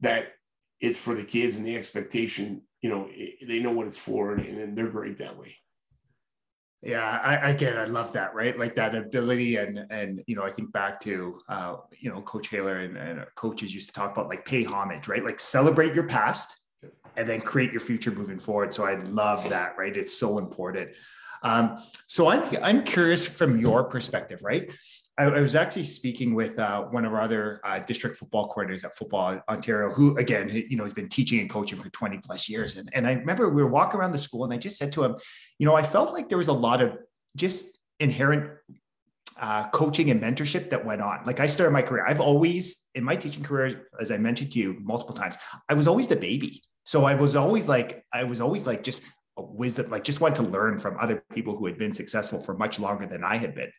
[0.00, 0.28] that
[0.80, 3.08] it's for the kids and the expectation, you know,
[3.46, 5.56] they know what it's for, and, and they're great that way.
[6.84, 8.58] Yeah, I, again, I love that, right?
[8.58, 12.48] Like that ability, and and you know, I think back to uh, you know, Coach
[12.48, 15.24] Haler and, and coaches used to talk about like pay homage, right?
[15.24, 16.60] Like celebrate your past,
[17.16, 18.74] and then create your future moving forward.
[18.74, 19.96] So I love that, right?
[19.96, 20.90] It's so important.
[21.44, 24.68] Um, so I'm I'm curious from your perspective, right?
[25.22, 28.84] I, I was actually speaking with uh, one of our other uh, district football coordinators
[28.84, 32.48] at Football Ontario, who again, you know, has been teaching and coaching for 20 plus
[32.48, 32.76] years.
[32.76, 35.04] And, and I remember we were walking around the school and I just said to
[35.04, 35.16] him,
[35.58, 36.96] you know, I felt like there was a lot of
[37.36, 38.50] just inherent
[39.40, 41.20] uh, coaching and mentorship that went on.
[41.24, 44.58] Like I started my career, I've always, in my teaching career, as I mentioned to
[44.58, 45.36] you multiple times,
[45.68, 46.62] I was always the baby.
[46.84, 49.02] So I was always like, I was always like just
[49.36, 52.54] a wisdom, like just wanted to learn from other people who had been successful for
[52.56, 53.70] much longer than I had been.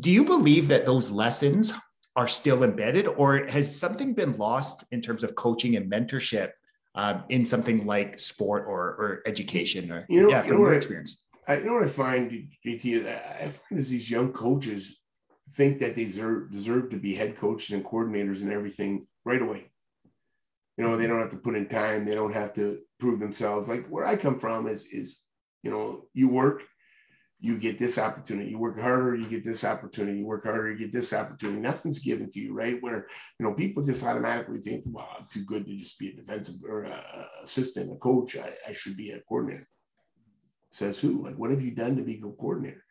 [0.00, 1.72] Do you believe that those lessons
[2.14, 6.50] are still embedded, or has something been lost in terms of coaching and mentorship
[6.94, 9.90] um, in something like sport or, or education?
[9.90, 11.24] Or you know, yeah, from your experience.
[11.48, 14.98] I, you know what I find, JT, I find is these young coaches
[15.54, 19.70] think that they deserve deserve to be head coaches and coordinators and everything right away.
[20.76, 22.04] You know, they don't have to put in time.
[22.04, 23.68] They don't have to prove themselves.
[23.68, 25.24] Like where I come from is is
[25.62, 26.62] you know you work
[27.42, 28.50] you get this opportunity.
[28.50, 30.18] You work harder, you get this opportunity.
[30.18, 31.60] You work harder, you get this opportunity.
[31.60, 32.80] Nothing's given to you, right?
[32.80, 36.14] Where you know people just automatically think, "Well, I'm too good to just be a
[36.14, 38.36] defensive or a assistant, a coach.
[38.36, 39.68] I, I should be a coordinator."
[40.70, 41.24] Says who?
[41.24, 42.84] Like, what have you done to be a coordinator?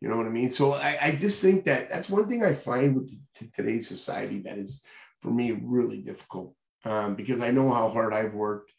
[0.00, 0.50] You know what I mean?
[0.50, 3.12] So I, I just think that that's one thing I find with
[3.52, 4.82] today's society that is,
[5.20, 6.54] for me, really difficult
[6.86, 8.72] um, because I know how hard I've worked.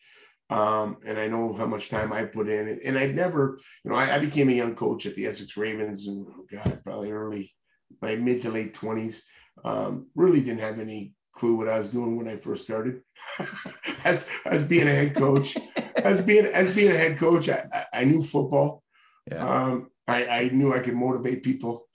[0.50, 2.80] Um, and I know how much time I put in.
[2.84, 6.08] And I'd never, you know, I, I, became a young coach at the Essex Ravens,
[6.08, 7.54] and oh God, probably early,
[8.02, 9.24] my mid to late twenties.
[9.64, 13.02] Um, really didn't have any clue what I was doing when I first started.
[14.04, 15.56] as as being a head coach,
[15.98, 18.84] as being as being a head coach, I, I knew football.
[19.32, 19.48] Yeah.
[19.48, 21.88] Um, I, I knew I could motivate people.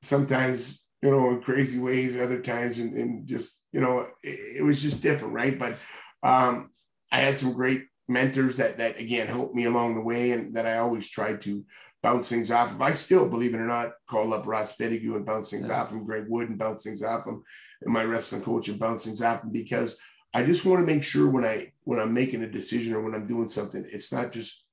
[0.00, 2.18] Sometimes, you know, in crazy ways.
[2.18, 5.58] Other times, and, and just you know, it, it was just different, right?
[5.58, 5.76] But
[6.22, 6.70] um,
[7.12, 10.66] I had some great mentors that that again helped me along the way, and that
[10.66, 11.64] I always tried to
[12.02, 12.82] bounce things off of.
[12.82, 15.80] I still, believe it or not, call up Ross Pettigrew and bounce things yeah.
[15.80, 17.44] off him, Greg Wood and bounce things off him,
[17.82, 19.96] and my wrestling coach and bounce things off him because
[20.34, 23.14] I just want to make sure when I when I'm making a decision or when
[23.14, 24.64] I'm doing something, it's not just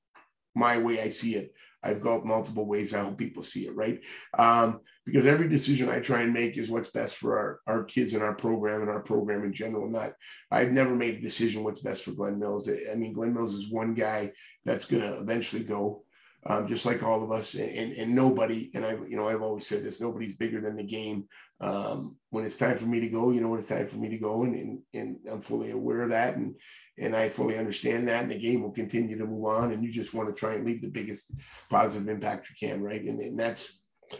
[0.56, 1.54] my way I see it.
[1.84, 4.00] I've got multiple ways I hope people see it, right?
[4.38, 8.14] Um, because every decision I try and make is what's best for our, our kids
[8.14, 9.90] and our program and our program in general.
[9.90, 10.12] Not,
[10.52, 12.70] I've never made a decision what's best for Glen Mills.
[12.70, 14.32] I mean, Glen Mills is one guy
[14.66, 16.04] that's going to eventually go,
[16.46, 17.56] um, just like all of us.
[17.56, 20.84] And, and nobody, and I, you know, I've always said this: nobody's bigger than the
[20.84, 21.28] game.
[21.60, 24.10] Um, when it's time for me to go, you know, when it's time for me
[24.10, 26.36] to go, and and, and I'm fully aware of that.
[26.36, 26.56] And
[27.00, 28.24] and I fully understand that.
[28.24, 29.72] And the game will continue to move on.
[29.72, 31.32] And you just want to try and leave the biggest
[31.70, 33.02] positive impact you can, right?
[33.02, 33.80] And, and that's,
[34.12, 34.18] you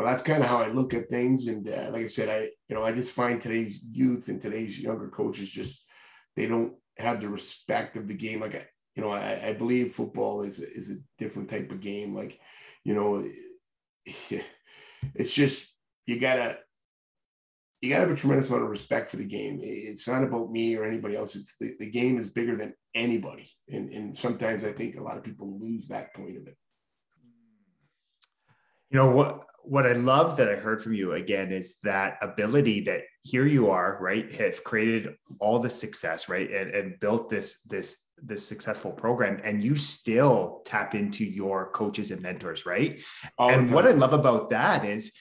[0.00, 1.46] know, that's kind of how I look at things.
[1.46, 4.80] And uh, like I said, I, you know, I just find today's youth and today's
[4.80, 5.84] younger coaches just
[6.34, 8.40] they don't have the respect of the game.
[8.40, 8.66] Like, I,
[8.96, 12.14] you know, I, I believe football is is a different type of game.
[12.14, 12.38] Like,
[12.84, 13.26] you know,
[15.14, 15.74] it's just
[16.06, 16.58] you gotta
[17.82, 19.58] you got to have a tremendous amount of respect for the game.
[19.60, 21.34] It's not about me or anybody else.
[21.34, 23.50] It's the, the game is bigger than anybody.
[23.68, 26.56] And, and sometimes I think a lot of people lose that point of it.
[28.90, 32.82] You know, what, what I love that I heard from you again is that ability
[32.82, 37.62] that here you are, right, have created all the success, right, and, and built this
[37.62, 43.00] this this successful program, and you still tap into your coaches and mentors, right?
[43.38, 45.12] All and what I love about that is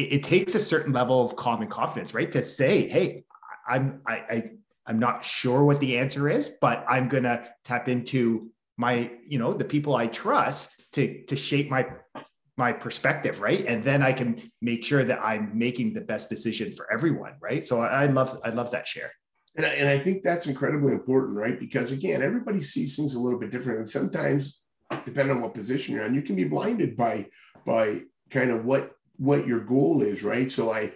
[0.00, 2.30] it, it, takes a certain level of calm and confidence, right?
[2.32, 3.24] To say, hey,
[3.66, 4.50] I'm I, I
[4.86, 9.52] I'm not sure what the answer is, but I'm gonna tap into my, you know,
[9.52, 11.86] the people I trust to to shape my
[12.56, 13.64] my perspective, right?
[13.66, 17.64] And then I can make sure that I'm making the best decision for everyone, right?
[17.64, 19.12] So I, I love I love that share.
[19.56, 21.58] And I, and I think that's incredibly important, right?
[21.58, 24.60] Because again, everybody sees things a little bit different, and sometimes,
[25.04, 27.26] depending on what position you're in, you can be blinded by
[27.66, 30.50] by kind of what what your goal is, right?
[30.50, 30.92] So I,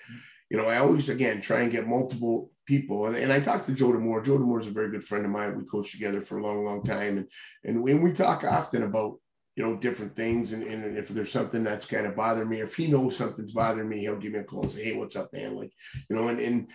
[0.51, 3.07] you know, I always again try and get multiple people.
[3.07, 4.25] And, and I talked to Joe Demore.
[4.25, 5.57] Joe Demore is a very good friend of mine.
[5.57, 7.19] We coached together for a long, long time.
[7.19, 7.29] And,
[7.65, 9.19] and when we talk often about
[9.57, 10.53] you know, different things.
[10.53, 13.53] And, and if there's something that's kind of bothering me, or if he knows something's
[13.53, 15.55] bothering me, he'll give me a call and say, Hey, what's up, man?
[15.55, 15.73] Like,
[16.09, 16.69] you know, and, and,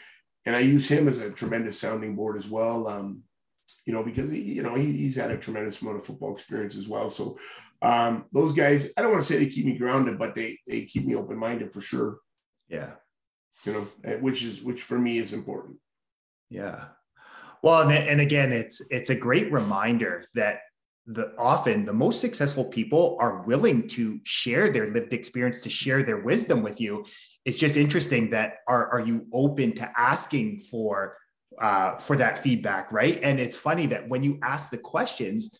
[0.45, 2.87] and I use him as a tremendous sounding board as well.
[2.87, 3.23] Um,
[3.85, 6.77] you know, because he, you know, he, he's had a tremendous amount of football experience
[6.77, 7.09] as well.
[7.09, 7.37] So
[7.81, 10.85] um, those guys, I don't want to say they keep me grounded, but they, they
[10.85, 12.19] keep me open-minded for sure.
[12.67, 12.91] Yeah.
[13.65, 15.77] You know, eh, which is, which for me is important.
[16.49, 16.85] Yeah.
[17.61, 20.61] Well, and, and again, it's, it's a great reminder that
[21.09, 26.03] the often the most successful people are willing to share their lived experience to share
[26.03, 27.03] their wisdom with you
[27.45, 31.17] it's just interesting that are, are you open to asking for
[31.59, 35.59] uh, for that feedback right and it's funny that when you ask the questions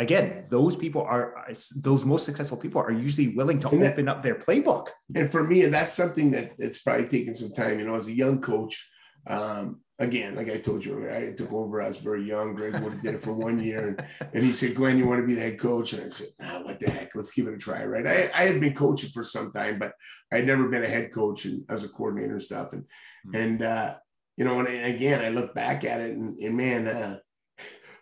[0.00, 4.22] again those people are those most successful people are usually willing to that, open up
[4.22, 7.94] their playbook and for me that's something that it's probably taken some time you know
[7.94, 8.90] as a young coach
[9.26, 11.82] um, again, like I told you, I took over.
[11.82, 12.54] I was very young.
[12.54, 15.26] Greg Wood did it for one year, and, and he said, "Glen, you want to
[15.26, 17.14] be the head coach?" And I said, "Nah, what the heck?
[17.14, 18.06] Let's give it a try." Right?
[18.06, 19.92] I, I had been coaching for some time, but
[20.32, 22.72] I had never been a head coach and as a coordinator and stuff.
[22.72, 23.36] And mm-hmm.
[23.36, 23.94] and uh,
[24.36, 27.18] you know, and, and, again, I look back at it, and, and man, uh,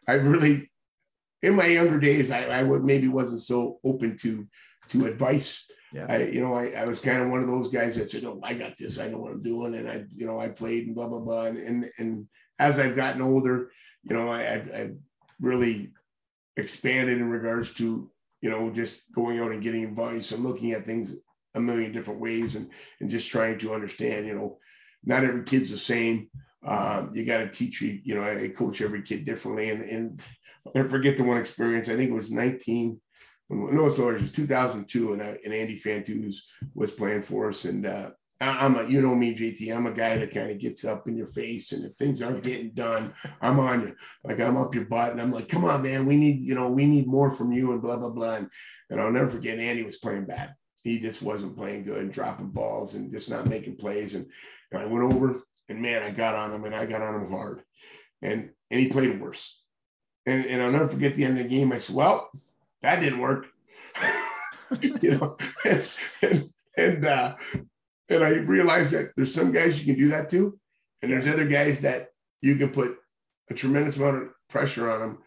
[0.06, 0.70] I really,
[1.42, 4.46] in my younger days, I, I would maybe wasn't so open to
[4.90, 6.07] to advice yeah.
[6.09, 8.40] I, you know, I, I was kind of one of those guys that said, "Oh,
[8.42, 8.98] I got this.
[8.98, 11.44] I know what I'm doing," and I, you know, I played and blah blah blah.
[11.46, 12.27] And and, and
[12.59, 13.70] as I've gotten older,
[14.03, 14.96] you know, I, I've, I've
[15.40, 15.92] really
[16.57, 18.11] expanded in regards to
[18.42, 21.14] you know just going out and getting advice and looking at things
[21.55, 22.70] a million different ways and
[23.01, 24.27] and just trying to understand.
[24.27, 24.59] You know,
[25.05, 26.29] not every kid's the same.
[26.66, 27.98] Um, you got to teach you.
[28.05, 30.24] You know, I coach every kid differently, and and
[30.74, 31.88] I forget the one experience.
[31.88, 33.00] I think it was 19
[33.50, 36.37] North Florida was 2002, and, uh, and Andy Fantuz
[36.74, 37.64] was playing for us.
[37.64, 39.74] And uh, I'm a, you know me, JT.
[39.74, 42.44] I'm a guy that kind of gets up in your face, and if things aren't
[42.44, 43.96] getting done, I'm on you.
[44.22, 46.68] Like I'm up your butt, and I'm like, come on, man, we need, you know,
[46.68, 48.35] we need more from you, and blah blah blah.
[48.35, 48.50] And,
[48.90, 50.54] and I'll never forget, Andy was playing bad.
[50.85, 54.14] He just wasn't playing good, and dropping balls, and just not making plays.
[54.14, 54.26] And,
[54.70, 57.31] and I went over, and man, I got on him, and I got on him
[57.31, 57.62] hard,
[58.20, 59.58] and and he played worse.
[60.29, 61.73] And, and I'll never forget the end of the game.
[61.73, 62.31] I said, well
[62.83, 63.47] that didn't work.
[64.81, 65.88] you know, and
[66.23, 67.35] and and, uh,
[68.09, 70.59] and I realized that there's some guys you can do that to,
[71.03, 72.09] and there's other guys that
[72.41, 72.97] you can put
[73.51, 75.19] a tremendous amount of pressure on them,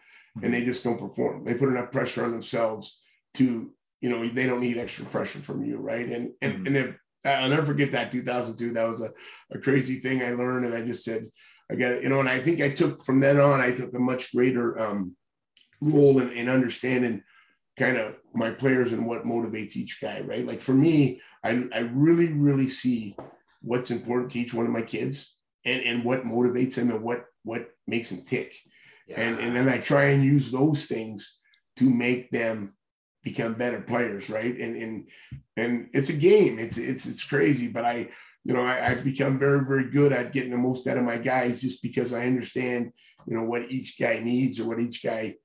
[0.42, 1.44] and they just don't perform.
[1.44, 3.02] They put enough pressure on themselves
[3.34, 6.08] to, you know, they don't need extra pressure from you, right?
[6.08, 6.66] And and mm-hmm.
[6.66, 8.70] and if I'll never forget that 2002.
[8.70, 9.12] That was a,
[9.52, 11.26] a crazy thing I learned, and I just said,
[11.70, 12.20] I got it, you know.
[12.20, 15.16] And I think I took from then on, I took a much greater um,
[15.80, 17.22] role in, in understanding
[17.78, 20.46] kind of my players and what motivates each guy, right?
[20.46, 23.16] Like for me, I, I really, really see
[23.62, 27.24] what's important to each one of my kids and, and what motivates them and what
[27.44, 28.54] what makes them tick.
[29.08, 29.20] Yeah.
[29.20, 31.38] And, and then I try and use those things
[31.76, 32.74] to make them
[33.24, 34.54] become better players, right?
[34.56, 35.08] And and
[35.56, 36.58] and it's a game.
[36.58, 38.10] It's it's it's crazy, but I
[38.44, 41.18] you know I, have become very very good at getting the most out of my
[41.18, 42.92] guys just because I understand
[43.26, 45.36] you know what each guy needs or what each guy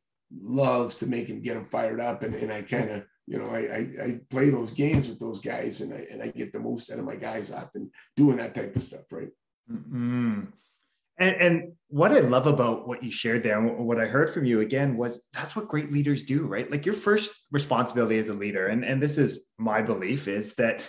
[0.41, 2.23] loves to make him get him fired up.
[2.23, 5.39] And, and I kind of, you know, I, I, I, play those games with those
[5.39, 8.55] guys and I, and I get the most out of my guys often doing that
[8.55, 9.03] type of stuff.
[9.12, 9.29] Right.
[9.71, 10.41] Mm-hmm.
[11.19, 14.45] And, and what I love about what you shared there, and what I heard from
[14.45, 16.69] you again was that's what great leaders do, right?
[16.69, 20.83] Like your first responsibility as a leader, and, and this is my belief, is that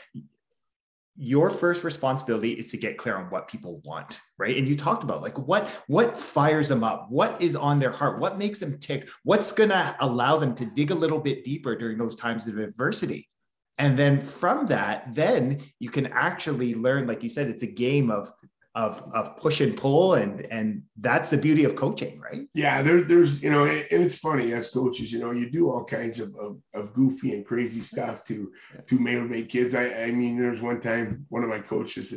[1.19, 4.57] your first responsibility is to get clear on what people want right?
[4.57, 7.11] And you talked about like what what fires them up?
[7.11, 8.21] What is on their heart?
[8.21, 9.09] What makes them tick?
[9.25, 12.59] What's going to allow them to dig a little bit deeper during those times of
[12.59, 13.29] adversity?
[13.77, 18.11] And then from that then you can actually learn like you said it's a game
[18.11, 18.31] of
[18.79, 22.43] of of push and pull and and that's the beauty of coaching right?
[22.55, 25.85] Yeah there, there's you know and it's funny as coaches you know you do all
[25.85, 28.53] kinds of, of, of goofy and crazy stuff to
[28.87, 29.75] to motivate kids.
[29.75, 32.15] I, I mean there's one time one of my coaches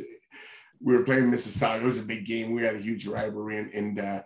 [0.80, 1.80] we were playing mississauga.
[1.80, 2.52] It was a big game.
[2.52, 4.22] We had a huge rivalry and and, uh,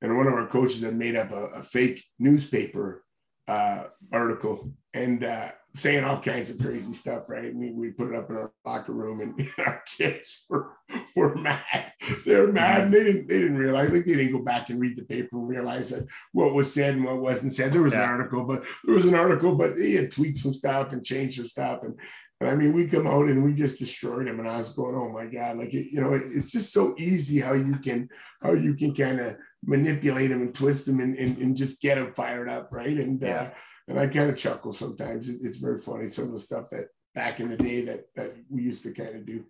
[0.00, 3.04] and one of our coaches had made up a, a fake newspaper
[3.46, 4.72] uh, article.
[4.94, 7.46] And uh, saying all kinds of crazy stuff, right?
[7.46, 10.70] And we, we put it up in our locker room, and our kids were,
[11.16, 11.92] were mad.
[12.24, 14.96] They're mad, and they didn't they didn't realize like they didn't go back and read
[14.96, 17.72] the paper and realize that what was said and what wasn't said.
[17.72, 18.04] There was yeah.
[18.04, 21.36] an article, but there was an article, but he had tweaked some stuff and changed
[21.36, 21.98] some stuff, and.
[22.40, 24.96] And I mean, we come out and we just destroyed him, and I was going,
[24.96, 28.08] "Oh my god!" Like it, you know, it's just so easy how you can
[28.42, 31.96] how you can kind of manipulate him and twist him and, and, and just get
[31.96, 32.96] him fired up, right?
[32.96, 33.34] And uh, yeah.
[33.34, 33.50] uh,
[33.88, 35.28] and I kind of chuckle sometimes.
[35.28, 38.62] It's very funny some of the stuff that back in the day that that we
[38.62, 39.44] used to kind of do.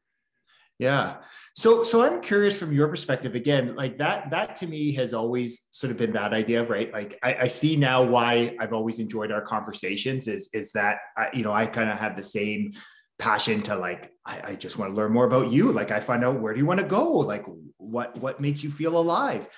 [0.78, 1.18] Yeah.
[1.54, 5.68] So so I'm curious from your perspective again, like that that to me has always
[5.70, 6.92] sort of been that idea of right.
[6.92, 11.28] Like I, I see now why I've always enjoyed our conversations is is that I,
[11.32, 12.72] you know I kind of have the same
[13.20, 15.70] passion to like I, I just want to learn more about you.
[15.70, 17.18] Like I find out where do you want to go?
[17.18, 17.44] Like
[17.76, 19.48] what what makes you feel alive?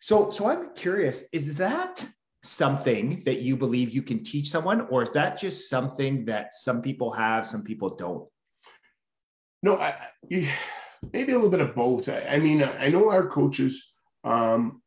[0.00, 2.04] So so I'm curious, is that
[2.44, 6.82] something that you believe you can teach someone, or is that just something that some
[6.82, 8.28] people have, some people don't?
[9.62, 9.94] No, I,
[10.30, 12.08] maybe a little bit of both.
[12.08, 13.92] I, I mean, I know our coaches.
[14.22, 14.82] Um,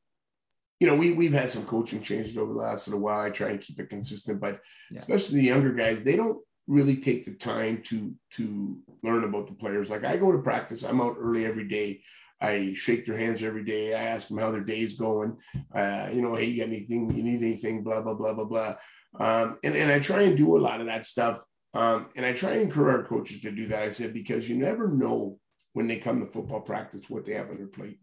[0.79, 3.21] you know, we we've had some coaching changes over the last little while.
[3.21, 4.99] I try and keep it consistent, but yeah.
[4.99, 9.53] especially the younger guys, they don't really take the time to to learn about the
[9.53, 9.89] players.
[9.89, 12.01] Like I go to practice, I'm out early every day.
[12.39, 13.93] I shake their hands every day.
[13.93, 15.37] I ask them how their day's going.
[15.73, 17.15] Uh, you know, hey, you got anything?
[17.15, 17.83] You need anything?
[17.83, 18.75] Blah blah blah blah blah.
[19.19, 21.43] Um, and and I try and do a lot of that stuff
[21.77, 23.83] um, and I try and encourage our coaches to do that.
[23.83, 25.39] I said, because you never know
[25.73, 27.99] when they come to football practice what they have on their plate.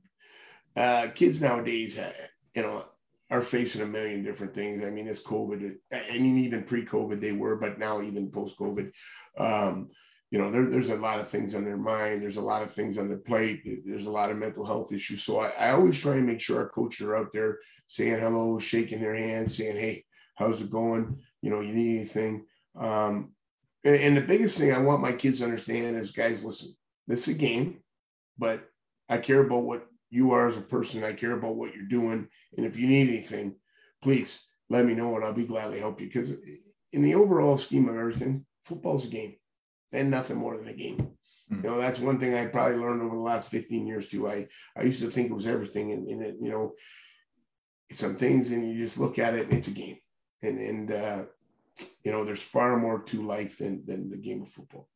[0.77, 2.13] Uh, kids nowadays, uh,
[2.55, 2.85] you know,
[3.31, 4.85] are facing a million different things.
[4.85, 5.77] I mean, it's COVID.
[5.93, 8.93] I mean, even pre-COVID they were, but now even post-COVID,
[9.39, 9.91] um,
[10.35, 12.21] you know, there, there's a lot of things on their mind.
[12.21, 13.63] There's a lot of things on their plate.
[13.87, 15.23] There's a lot of mental health issues.
[15.23, 18.59] So I, I always try and make sure our coaches are out there saying hello,
[18.59, 21.21] shaking their hands, saying, "Hey, how's it going?
[21.41, 23.33] You know, you need anything?" Um,
[23.85, 26.75] and, and the biggest thing I want my kids to understand is, guys, listen,
[27.07, 27.85] this is a game,
[28.37, 28.69] but
[29.09, 31.05] I care about what you are as a person.
[31.05, 32.27] I care about what you're doing.
[32.57, 33.55] And if you need anything,
[34.03, 36.09] please let me know and I'll be glad to help you.
[36.09, 36.35] Because
[36.93, 39.37] in the overall scheme of everything, football's a game
[39.95, 40.99] and nothing more than a game.
[41.53, 41.65] Mm-hmm.
[41.65, 44.29] You know, that's one thing I probably learned over the last 15 years too.
[44.29, 46.73] I, I used to think it was everything and, and it, you know,
[47.91, 49.99] some things and you just look at it and it's a game.
[50.43, 51.25] And, and, uh,
[52.05, 54.89] you know, there's far more to life than than the game of football.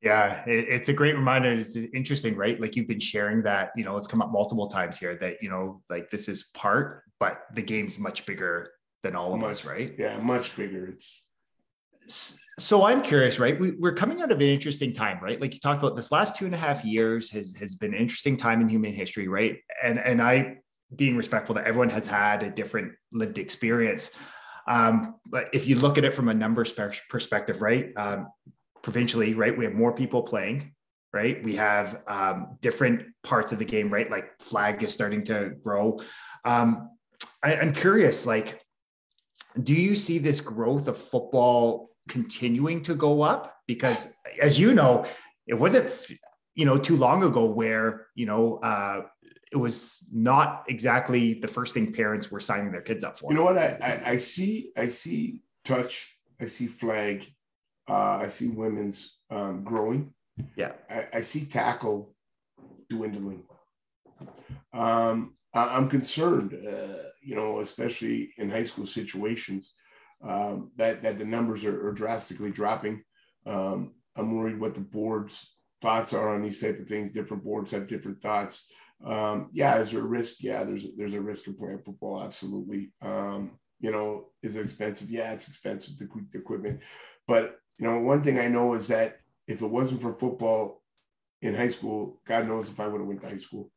[0.00, 1.52] Yeah, it's a great reminder.
[1.52, 2.60] It's interesting, right?
[2.60, 5.48] Like you've been sharing that, you know, it's come up multiple times here that, you
[5.48, 8.72] know, like this is part, but the game's much bigger
[9.04, 9.94] than all of much, us, right?
[9.96, 10.86] Yeah, much bigger.
[10.86, 11.22] It's
[12.06, 13.58] so I'm curious, right?
[13.58, 15.40] We, are coming out of an interesting time, right?
[15.40, 18.00] Like you talked about this last two and a half years has, has been an
[18.00, 19.58] interesting time in human history, right?
[19.82, 20.58] And and I
[20.94, 24.10] being respectful that everyone has had a different lived experience.
[24.68, 26.72] Um, but if you look at it from a numbers
[27.08, 28.28] perspective, right, um,
[28.82, 30.74] provincially, right, we have more people playing,
[31.12, 31.42] right?
[31.42, 34.10] We have um, different parts of the game, right?
[34.10, 36.00] Like flag is starting to grow.
[36.44, 36.90] Um,
[37.42, 38.60] I, I'm curious, like,
[39.60, 43.56] do you see this growth of football continuing to go up?
[43.66, 45.04] Because as you know,
[45.46, 45.90] it wasn't
[46.54, 49.02] you know too long ago where you know uh,
[49.52, 53.30] it was not exactly the first thing parents were signing their kids up for.
[53.30, 53.58] You know what?
[53.58, 56.10] I, I, I see, I see touch,
[56.40, 57.26] I see flag,
[57.88, 60.14] uh, I see women's um, growing.
[60.56, 60.72] Yeah.
[60.88, 62.14] I, I see tackle
[62.88, 63.44] dwindling.
[64.72, 69.74] Um, I, am concerned, uh, you know, especially in high school situations,
[70.22, 73.02] um, that, that the numbers are, are drastically dropping.
[73.46, 77.12] Um, I'm worried what the board's thoughts are on these type of things.
[77.12, 78.70] Different boards have different thoughts.
[79.04, 80.36] Um, yeah, is there a risk?
[80.40, 82.22] Yeah, there's there's a risk of playing football.
[82.22, 82.92] Absolutely.
[83.02, 85.10] Um, you know, is it expensive?
[85.10, 86.80] Yeah, it's expensive the, the equipment.
[87.26, 89.16] But you know, one thing I know is that
[89.48, 90.82] if it wasn't for football
[91.40, 93.72] in high school, God knows if I would have went to high school.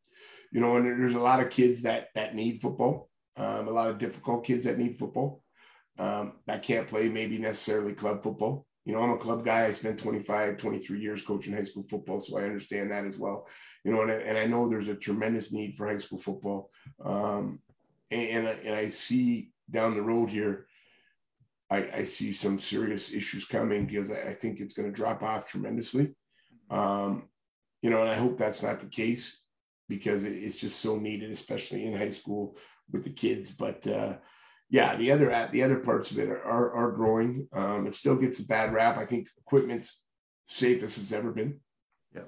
[0.51, 3.09] You know, and there's a lot of kids that that need football.
[3.35, 5.41] Um, a lot of difficult kids that need football
[5.97, 9.65] um, that can't play maybe necessarily club football you know, I'm a club guy.
[9.65, 13.47] I spent 25, 23 years coaching high school football, so I understand that as well.
[13.83, 16.69] You know, and, and I know there's a tremendous need for high school football.
[17.03, 17.61] Um,
[18.11, 20.67] and, and, and I see down the road here,
[21.71, 25.23] I, I see some serious issues coming because I, I think it's going to drop
[25.23, 26.13] off tremendously.
[26.69, 27.29] Um,
[27.81, 29.41] you know, and I hope that's not the case
[29.89, 32.55] because it, it's just so needed, especially in high school
[32.91, 33.49] with the kids.
[33.49, 34.17] But uh,
[34.69, 37.47] yeah, the other the other parts of it are are, are growing.
[37.53, 38.97] Um, it still gets a bad rap.
[38.97, 40.03] I think equipment's
[40.45, 41.59] safest it's ever been.
[42.13, 42.23] Yeah,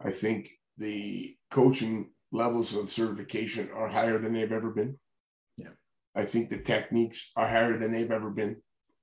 [0.00, 4.98] I think the coaching levels of certification are higher than they've ever been.
[5.56, 5.70] Yeah,
[6.14, 8.56] I think the techniques are higher than they've ever been.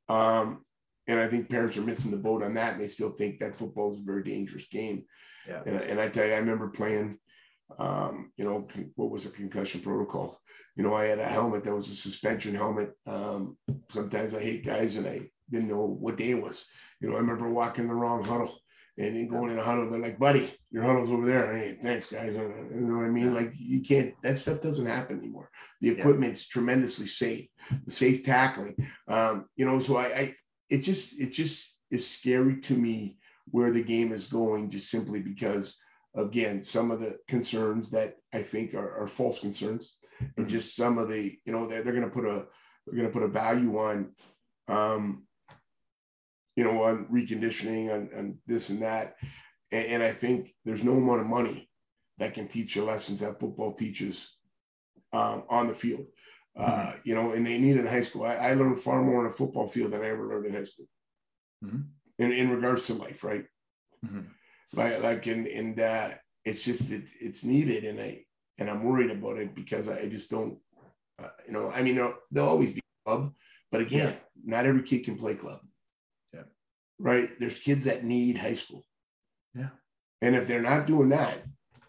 [0.08, 0.63] Um,
[1.08, 3.58] and I think parents are missing the boat on that, and they still think that
[3.58, 5.06] football is a very dangerous game.
[5.48, 5.62] Yeah.
[5.65, 7.19] And, and I tell you, I remember playing
[7.78, 10.39] um, you know, what was a concussion protocol?
[10.75, 12.91] You know, I had a helmet that was a suspension helmet.
[13.08, 13.58] Um,
[13.89, 16.65] sometimes I hate guys and I didn't know what day it was.
[17.01, 18.54] You know, I remember walking the wrong huddle
[18.98, 19.89] and then going in a huddle.
[19.89, 21.56] They're like, buddy, your huddle's over there.
[21.56, 22.33] Hey, thanks, guys.
[22.33, 23.33] You know what I mean?
[23.33, 25.50] Like, you can't, that stuff doesn't happen anymore.
[25.81, 26.54] The equipment's yeah.
[26.54, 27.48] tremendously safe,
[27.85, 28.75] the safe tackling.
[29.08, 30.35] Um, you know, so I, I,
[30.69, 33.17] it just, it just is scary to me
[33.52, 35.75] where the game is going just simply because
[36.15, 40.47] again some of the concerns that i think are, are false concerns and mm-hmm.
[40.47, 42.45] just some of the you know they're, they're going to put a
[42.85, 44.11] they're going to put a value on
[44.67, 45.25] um
[46.55, 49.15] you know on reconditioning and, and this and that
[49.71, 51.69] and, and i think there's no amount of money
[52.17, 54.37] that can teach the lessons that football teaches
[55.11, 56.05] um, on the field
[56.57, 56.97] uh, mm-hmm.
[57.03, 59.35] you know and they need in high school I, I, learned far more in a
[59.35, 60.87] football field than i ever learned in high school
[61.63, 61.81] mm-hmm.
[62.19, 63.45] in, in regards to life right
[64.05, 64.21] mm-hmm.
[64.76, 66.10] Like like and and uh,
[66.44, 68.23] it's just it, it's needed and i
[68.60, 70.58] and i'm worried about it because i just don't
[71.19, 73.34] uh, you know i mean there'll, always be club
[73.71, 75.60] but again not every kid can play club.
[76.34, 76.44] Yeah.
[77.00, 77.30] Right?
[77.40, 78.84] There's kids that need high school.
[79.56, 79.69] Yeah.
[80.21, 81.44] And if they're not doing that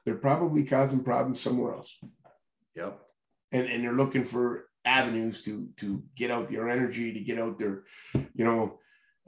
[0.07, 1.99] they're probably causing problems somewhere else.
[2.77, 2.99] Yep.
[3.53, 7.59] And and they're looking for avenues to to get out their energy to get out
[7.59, 7.83] their
[8.15, 8.79] you know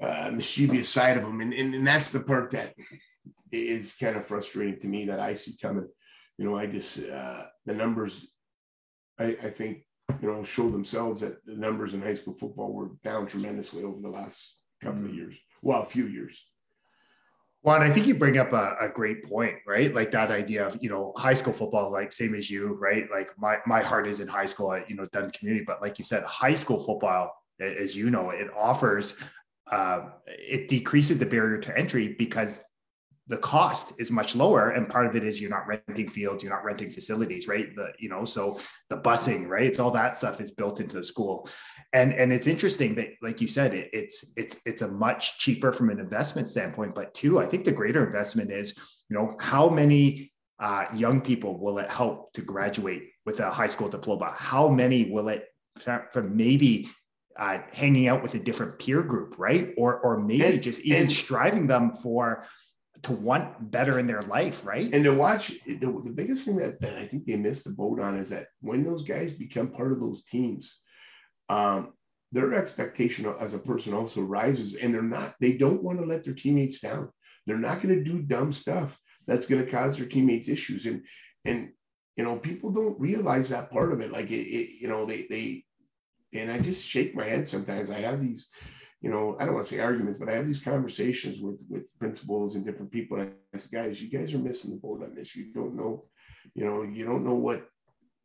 [0.01, 1.41] uh, mischievous side of them.
[1.41, 2.75] And, and, and that's the part that
[3.51, 5.89] is kind of frustrating to me that I see coming.
[6.37, 8.29] You know, I just, uh, the numbers,
[9.19, 9.85] I, I think,
[10.23, 14.01] you know, show themselves that the numbers in high school football were down tremendously over
[14.01, 15.09] the last couple mm-hmm.
[15.09, 15.35] of years.
[15.63, 16.47] Well, a few years.
[17.63, 19.93] Well, and I think you bring up a, a, great point, right?
[19.93, 23.11] Like that idea of, you know, high school football, like same as you, right?
[23.11, 25.99] Like my, my heart is in high school at, you know, Dunn community, but like
[25.99, 29.17] you said, high school football, as you know, it offers
[29.71, 32.61] uh, it decreases the barrier to entry because
[33.29, 36.53] the cost is much lower and part of it is you're not renting fields you're
[36.53, 37.75] not renting facilities right?
[37.77, 38.61] The you know so
[38.91, 39.67] the busing right?
[39.67, 41.49] It's all that stuff is built into the school.
[41.93, 45.73] And and it's interesting that like you said it, it's it's it's a much cheaper
[45.73, 46.95] from an investment standpoint.
[46.95, 48.77] But two i think the greater investment is
[49.09, 53.69] you know how many uh, young people will it help to graduate with a high
[53.69, 54.35] school diploma?
[54.37, 55.47] How many will it
[55.79, 56.89] from maybe
[57.39, 59.73] uh, hanging out with a different peer group, right?
[59.77, 62.45] Or or maybe and, just even and, striving them for
[63.03, 64.93] to want better in their life, right?
[64.93, 68.01] And to watch the, the biggest thing that, that I think they missed the boat
[68.01, 70.81] on is that when those guys become part of those teams,
[71.49, 71.93] um,
[72.33, 75.35] their expectation as a person also rises, and they're not.
[75.41, 77.11] They don't want to let their teammates down.
[77.47, 81.05] They're not going to do dumb stuff that's going to cause their teammates issues, and
[81.47, 81.71] and
[82.17, 84.13] you know people don't realize that part of it.
[84.13, 85.65] Like it, it you know they they
[86.33, 87.91] and I just shake my head sometimes.
[87.91, 88.49] I have these,
[89.01, 91.97] you know, I don't want to say arguments, but I have these conversations with with
[91.99, 93.21] principals and different people.
[93.21, 95.37] And I say, guys, you guys are missing the boat on this.
[95.37, 96.07] You don't know,
[96.55, 97.67] you know, you don't know what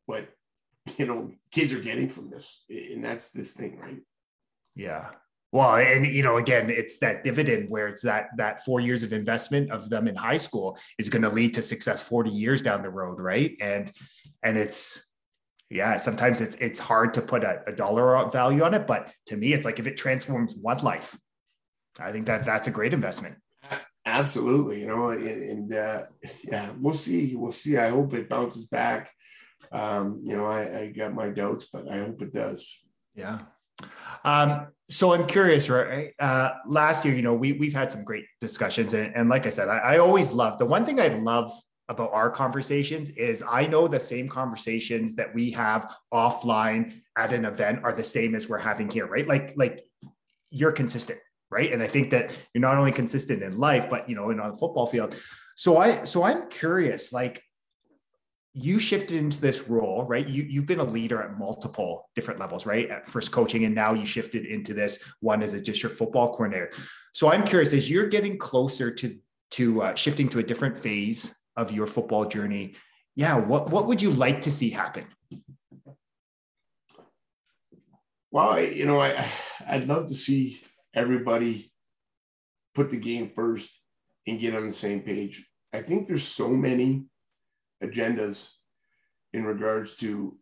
[0.06, 0.30] what
[0.98, 4.02] you know kids are getting from this, and that's this thing, right?
[4.76, 5.10] Yeah.
[5.52, 9.14] Well, and you know, again, it's that dividend where it's that that four years of
[9.14, 12.82] investment of them in high school is going to lead to success 40 years down
[12.82, 13.56] the road, right?
[13.62, 13.92] And
[14.42, 15.06] and it's
[15.70, 19.38] yeah, sometimes it's it's hard to put a, a, dollar value on it, but to
[19.38, 21.18] me, it's like if it transforms one life,
[22.00, 23.36] I think that that's a great investment.
[24.06, 26.02] Absolutely, you know, and, and uh,
[26.44, 27.78] yeah, we'll see, we'll see.
[27.78, 29.10] I hope it bounces back.
[29.72, 32.70] Um, you know, I, I got my doubts, but I hope it does.
[33.16, 33.40] Yeah.
[34.24, 36.14] Um, so I'm curious, right?
[36.20, 39.50] Uh, last year, you know, we we've had some great discussions, and, and like I
[39.50, 41.52] said, I, I always love the one thing I love
[41.94, 47.46] about our conversations is I know the same conversations that we have offline at an
[47.46, 49.28] event are the same as we're having here, right?
[49.28, 49.86] Like, like
[50.50, 51.20] you're consistent,
[51.50, 51.72] right?
[51.72, 54.52] And I think that you're not only consistent in life, but you know, in on
[54.52, 55.16] the football field.
[55.56, 57.44] So I, so I'm curious, like
[58.54, 60.28] you shifted into this role, right?
[60.28, 62.90] You, you've been a leader at multiple different levels, right?
[62.90, 66.72] At first coaching, and now you shifted into this one as a district football coordinator.
[67.14, 69.18] So I'm curious, as you're getting closer to
[69.52, 72.76] to uh, shifting to a different phase of your football journey.
[73.16, 75.06] Yeah what what would you like to see happen?
[78.32, 79.28] Well you know i
[79.68, 80.60] i'd love to see
[80.96, 81.72] everybody
[82.74, 83.70] put the game first
[84.26, 85.46] and get on the same page.
[85.74, 87.06] I think there's so many
[87.84, 88.50] agendas
[89.34, 90.38] in regards to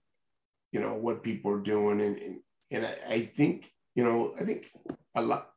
[0.72, 2.02] you know what people are doing.
[2.02, 2.40] And and,
[2.72, 4.68] and I, I think you know i think
[5.16, 5.50] a lot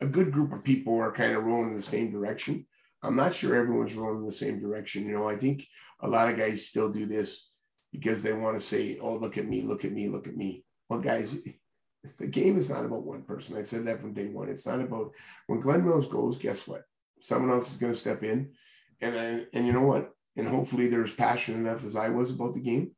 [0.00, 2.66] a good group of people are kind of rolling in the same direction
[3.04, 5.06] I'm not sure everyone's rolling in the same direction.
[5.06, 5.66] You know, I think
[6.00, 7.50] a lot of guys still do this
[7.92, 10.64] because they want to say, oh, look at me, look at me, look at me.
[10.88, 11.38] Well, guys,
[12.18, 13.56] the game is not about one person.
[13.56, 14.48] I said that from day one.
[14.48, 15.12] It's not about
[15.46, 16.82] when Glen Mills goes, guess what?
[17.20, 18.52] Someone else is going to step in.
[19.00, 20.10] And, I, and you know what?
[20.36, 22.92] And hopefully they're as passionate enough as I was about the game.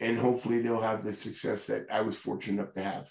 [0.00, 3.10] And hopefully they'll have the success that I was fortunate enough to have.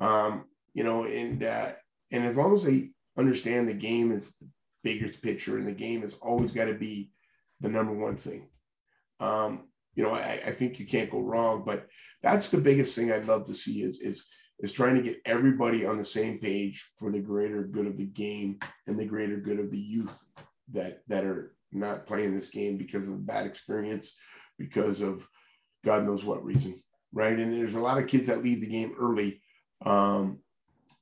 [0.00, 0.44] Um,
[0.74, 1.70] you know, and uh,
[2.12, 4.34] and as long as they understand the game is
[4.82, 7.10] bigger picture in the game has always got to be
[7.60, 8.48] the number one thing.
[9.20, 11.86] Um, you know, I, I, think you can't go wrong, but
[12.22, 14.26] that's the biggest thing I'd love to see is is
[14.58, 18.06] is trying to get everybody on the same page for the greater good of the
[18.06, 20.18] game and the greater good of the youth
[20.72, 24.18] that that are not playing this game because of a bad experience,
[24.58, 25.26] because of
[25.84, 26.74] God knows what reason,
[27.12, 27.38] right?
[27.38, 29.40] And there's a lot of kids that leave the game early
[29.84, 30.40] um,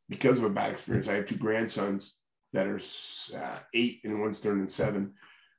[0.08, 1.08] because of a bad experience.
[1.08, 2.18] I have two grandsons
[2.54, 2.80] that are
[3.36, 5.12] uh, eight and one's turning seven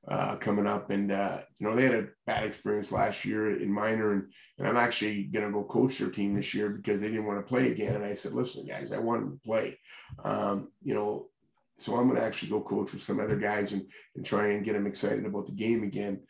[0.08, 0.90] uh, coming up.
[0.90, 4.14] And, uh, you know, they had a bad experience last year in minor.
[4.14, 7.26] And, and I'm actually going to go coach their team this year because they didn't
[7.26, 7.96] want to play again.
[7.96, 9.78] And I said, listen, guys, I want them to play.
[10.24, 11.28] Um, you know,
[11.78, 13.86] so I'm going to actually go coach with some other guys and,
[14.16, 16.22] and try and get them excited about the game again.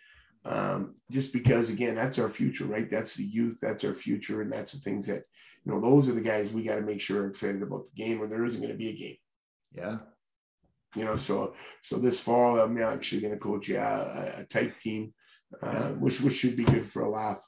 [0.46, 2.90] Um, just because, again, that's our future, right?
[2.90, 4.42] That's the youth, that's our future.
[4.42, 5.24] And that's the things that,
[5.64, 8.04] you know, those are the guys we got to make sure are excited about the
[8.04, 9.18] game when there isn't going to be a game.
[9.72, 9.98] Yeah
[10.96, 14.80] you know, so so this fall I'm actually going to coach yeah a, a tyke
[14.80, 15.14] team,
[15.62, 15.92] uh, yeah.
[15.92, 17.46] which which should be good for a laugh.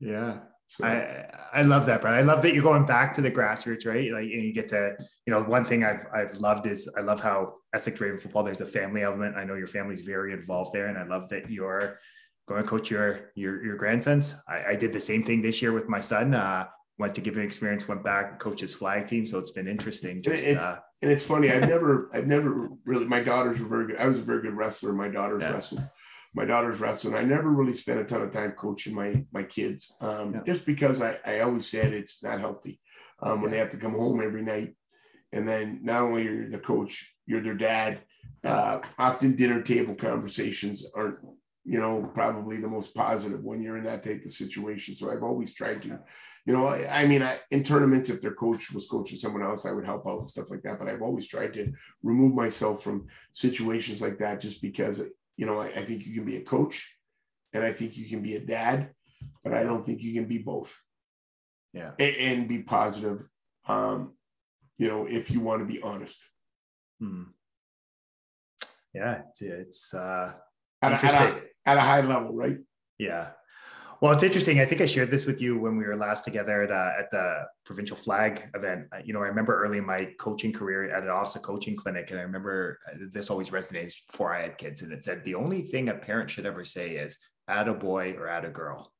[0.00, 0.40] Yeah.
[0.66, 0.84] So.
[0.84, 2.14] I I love that, Brad.
[2.14, 4.12] I love that you're going back to the grassroots, right?
[4.12, 7.20] Like, and you get to, you know, one thing I've I've loved is I love
[7.20, 8.42] how Essex Raven football.
[8.42, 9.36] There's a family element.
[9.36, 11.98] I know your family's very involved there, and I love that you're
[12.46, 14.34] going to coach your your your grandsons.
[14.46, 16.34] I, I did the same thing this year with my son.
[16.34, 16.66] Uh,
[16.98, 19.24] went to give an experience, went back, coaches flag team.
[19.24, 20.22] So it's been interesting.
[20.22, 21.50] Just it's, uh, and it's funny.
[21.50, 23.04] I've never, I've never really.
[23.04, 23.96] My daughters were very good.
[23.96, 24.92] I was a very good wrestler.
[24.92, 25.52] My daughters yeah.
[25.52, 25.82] wrestled.
[26.34, 27.14] My daughters wrestled.
[27.14, 30.40] I never really spent a ton of time coaching my my kids, um, yeah.
[30.46, 32.80] just because I, I always said it's not healthy
[33.22, 34.74] um, when they have to come home every night,
[35.32, 38.00] and then not only you're the coach, you're their dad.
[38.44, 41.18] Uh, often dinner table conversations aren't
[41.68, 44.94] you know, probably the most positive when you're in that type of situation.
[44.94, 46.00] So I've always tried to,
[46.48, 49.66] you know, I, I mean, I, in tournaments, if their coach was coaching someone else,
[49.66, 50.78] I would help out and stuff like that.
[50.78, 55.02] But I've always tried to remove myself from situations like that just because,
[55.36, 56.90] you know, I, I think you can be a coach
[57.52, 58.92] and I think you can be a dad,
[59.44, 60.74] but I don't think you can be both.
[61.74, 61.90] Yeah.
[61.98, 63.28] And, and be positive,
[63.66, 64.14] um,
[64.78, 66.18] you know, if you want to be honest.
[66.98, 67.24] Hmm.
[68.94, 70.32] Yeah, it's, it's uh,
[70.80, 72.56] at a, at, a, at a high level, right?
[72.96, 73.32] Yeah.
[74.00, 74.60] Well, it's interesting.
[74.60, 77.10] I think I shared this with you when we were last together at, uh, at
[77.10, 78.86] the provincial flag event.
[78.92, 82.12] Uh, you know, I remember early in my coaching career at an office coaching clinic,
[82.12, 84.82] and I remember uh, this always resonates before I had kids.
[84.82, 87.18] And it said the only thing a parent should ever say is
[87.48, 88.92] "add a boy" or "add a girl."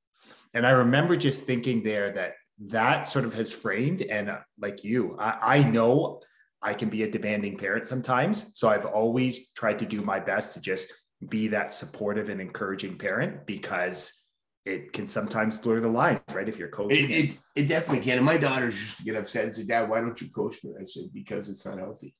[0.52, 2.32] And I remember just thinking there that
[2.66, 4.02] that sort of has framed.
[4.02, 6.22] And uh, like you, I, I know
[6.60, 10.54] I can be a demanding parent sometimes, so I've always tried to do my best
[10.54, 10.92] to just
[11.28, 14.26] be that supportive and encouraging parent because
[14.64, 16.48] it can sometimes blur the lines, right?
[16.48, 18.18] If you're coaching, it, it, it definitely can.
[18.18, 20.74] And my daughters used to get upset and say, "Dad, why don't you coach me?"
[20.78, 22.14] I said, "Because it's not healthy."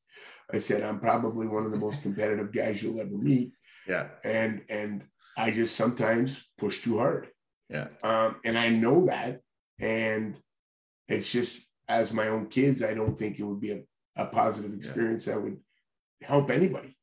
[0.53, 3.53] I said, "I'm probably one of the most competitive guys you'll ever meet."
[3.86, 5.05] Yeah, and and
[5.36, 7.28] I just sometimes push too hard.
[7.68, 9.41] Yeah, um, and I know that,
[9.78, 10.36] and
[11.09, 13.82] it's just as my own kids, I don't think it would be a,
[14.16, 15.34] a positive experience yeah.
[15.34, 15.59] that would
[16.22, 16.97] help anybody.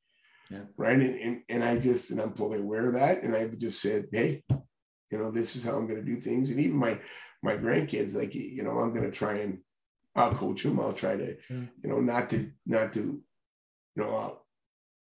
[0.50, 0.60] Yeah.
[0.78, 1.00] Right.
[1.00, 3.24] And, and, and I just, and I'm fully aware of that.
[3.24, 4.44] And I've just said, Hey,
[5.12, 6.50] you know, this is how I'm going to do things.
[6.50, 7.00] And even my,
[7.44, 9.60] my grandkids, like, you know, I'm going to try and
[10.16, 10.80] I'll coach them.
[10.80, 11.66] I'll try to, yeah.
[11.84, 13.24] you know, not to, not to, you
[14.04, 14.46] know, I'll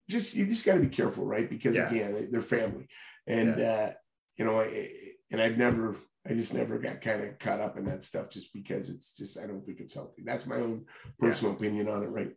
[0.09, 1.49] just, you just got to be careful, right?
[1.49, 1.89] Because yeah.
[1.89, 2.87] again, they're family.
[3.27, 3.89] And, uh,
[4.37, 4.89] you know, I,
[5.31, 5.95] and I've never,
[6.27, 9.39] I just never got kind of caught up in that stuff just because it's just,
[9.39, 10.23] I don't think it's healthy.
[10.23, 10.85] That's my own
[11.19, 12.31] personal opinion on it, right?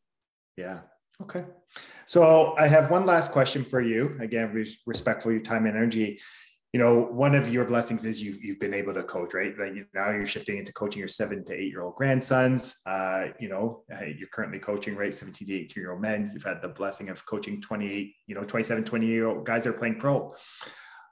[0.56, 0.80] Yeah.
[1.22, 1.44] Okay.
[2.06, 4.16] So I have one last question for you.
[4.20, 4.52] Again,
[4.86, 6.20] respectful your time and energy.
[6.74, 9.56] You know, one of your blessings is you've, you've been able to coach, right?
[9.56, 12.80] Like you, now you're shifting into coaching your seven to eight year old grandsons.
[12.84, 15.14] Uh, you know, you're currently coaching, right?
[15.14, 16.32] 17 to 18 year old men.
[16.34, 19.70] You've had the blessing of coaching 28, you know, 27, 20 year old guys that
[19.70, 20.34] are playing pro.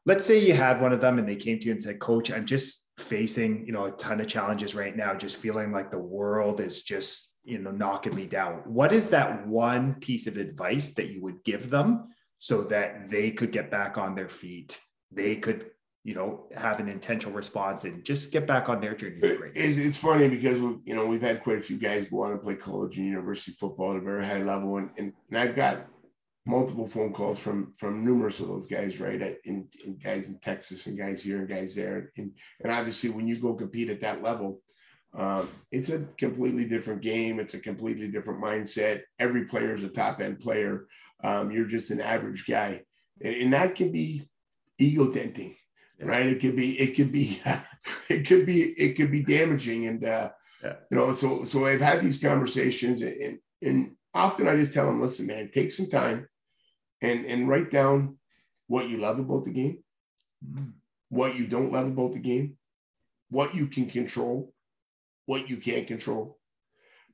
[0.05, 2.33] Let's say you had one of them and they came to you and said, Coach,
[2.33, 6.03] I'm just facing, you know, a ton of challenges right now, just feeling like the
[6.03, 10.93] world is just you know knocking me down what is that one piece of advice
[10.93, 12.09] that you would give them
[12.39, 14.79] so that they could get back on their feet
[15.15, 15.71] they could
[16.05, 19.19] you know have an intentional response and just get back on their journey
[19.55, 22.43] it's, it's funny because you know we've had quite a few guys go on and
[22.43, 25.87] play college and university football at a very high level and, and, and i've got
[26.45, 30.87] multiple phone calls from from numerous of those guys right in, in guys in texas
[30.87, 32.33] and guys here and guys there and,
[32.63, 34.61] and obviously when you go compete at that level
[35.15, 37.39] um, it's a completely different game.
[37.39, 39.03] It's a completely different mindset.
[39.19, 40.87] Every player is a top end player.
[41.23, 42.83] Um, you're just an average guy,
[43.23, 44.29] and, and that can be
[44.83, 45.55] ego denting,
[45.99, 46.07] yeah.
[46.07, 46.27] right?
[46.27, 47.41] It could be, it could be,
[48.09, 49.87] it could be, it could be damaging.
[49.87, 50.31] And uh,
[50.63, 50.75] yeah.
[50.91, 55.01] you know, so so I've had these conversations, and and often I just tell them,
[55.01, 56.29] listen, man, take some time,
[57.01, 58.19] and and write down
[58.67, 59.83] what you love about the game,
[60.47, 60.71] mm-hmm.
[61.09, 62.57] what you don't love about the game,
[63.31, 64.53] what you can control
[65.27, 66.39] what you can't control,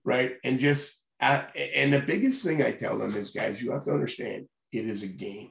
[0.04, 0.36] right?
[0.44, 3.92] And just, uh, and the biggest thing I tell them is, guys, you have to
[3.92, 5.50] understand it is a game.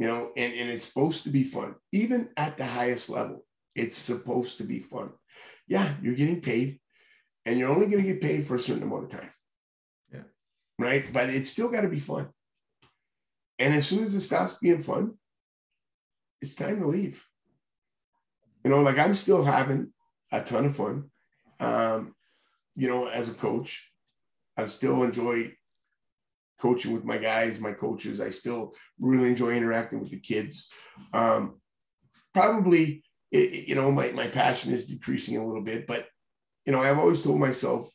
[0.00, 1.74] You know, and, and it's supposed to be fun.
[1.92, 3.44] Even at the highest level,
[3.74, 5.10] it's supposed to be fun.
[5.68, 6.80] Yeah, you're getting paid
[7.44, 9.30] and you're only going to get paid for a certain amount of time.
[10.10, 10.22] Yeah.
[10.78, 11.12] Right.
[11.12, 12.30] But it's still got to be fun.
[13.58, 15.18] And as soon as it stops being fun,
[16.40, 17.22] it's time to leave.
[18.64, 19.92] You know, like I'm still having
[20.32, 21.10] a ton of fun.
[21.60, 22.14] Um,
[22.74, 23.92] you know, as a coach,
[24.56, 25.52] I still enjoy
[26.60, 28.20] coaching with my guys, my coaches.
[28.20, 30.68] I still really enjoy interacting with the kids.
[31.12, 31.60] Um,
[32.34, 33.02] probably,
[33.32, 36.06] it, you know, my, my passion is decreasing a little bit, but,
[36.66, 37.90] you know, I've always told myself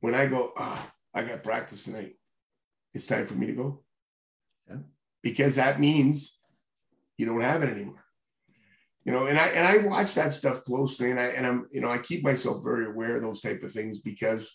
[0.00, 2.14] when I go, ah, I got practice tonight,
[2.92, 3.82] it's time for me to go.
[4.68, 4.76] Yeah.
[5.22, 6.38] Because that means
[7.18, 8.04] you don't have it anymore.
[9.04, 11.82] You know, and I and I watch that stuff closely, and I and I'm you
[11.82, 14.48] know I keep myself very aware of those type of things because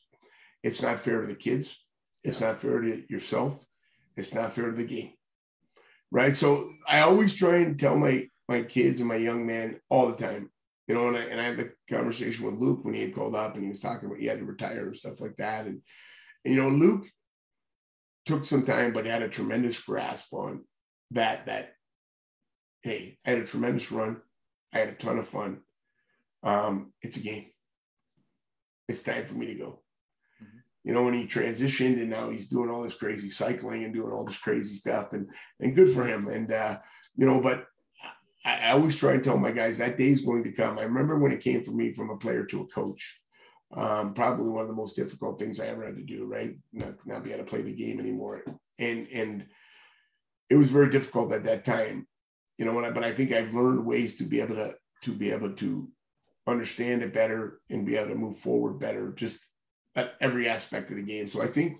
[0.63, 1.77] it's not fair to the kids
[2.23, 3.63] it's not fair to yourself.
[4.17, 5.13] It's not fair to the game.
[6.11, 6.35] Right.
[6.35, 10.17] So I always try and tell my my kids and my young man all the
[10.17, 10.49] time,
[10.87, 13.35] you know, and I, and I had the conversation with Luke when he had called
[13.35, 15.67] up and he was talking about he had to retire and stuff like that.
[15.67, 15.83] And,
[16.43, 17.05] and you know, Luke
[18.25, 20.65] took some time, but had a tremendous grasp on
[21.11, 21.73] that, that,
[22.81, 24.19] hey, I had a tremendous run.
[24.73, 25.61] I had a ton of fun.
[26.41, 27.51] Um, it's a game.
[28.87, 29.83] It's time for me to go
[30.89, 34.11] you know, when he transitioned and now he's doing all this crazy cycling and doing
[34.11, 35.29] all this crazy stuff and
[35.59, 36.27] and good for him.
[36.27, 36.79] And uh,
[37.15, 37.67] you know, but
[38.43, 40.79] I, I always try and tell my guys that day is going to come.
[40.79, 43.21] I remember when it came for me from a player to a coach.
[43.71, 46.57] Um, probably one of the most difficult things I ever had to do, right?
[46.73, 48.43] Not, not be able to play the game anymore.
[48.79, 49.45] And and
[50.49, 52.07] it was very difficult at that time,
[52.57, 54.73] you know, I, but I think I've learned ways to be able to
[55.03, 55.87] to be able to
[56.47, 59.39] understand it better and be able to move forward better just
[59.95, 61.27] at every aspect of the game.
[61.27, 61.79] So I think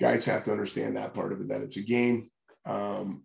[0.00, 2.30] guys have to understand that part of it, that it's a game.
[2.66, 3.24] Um,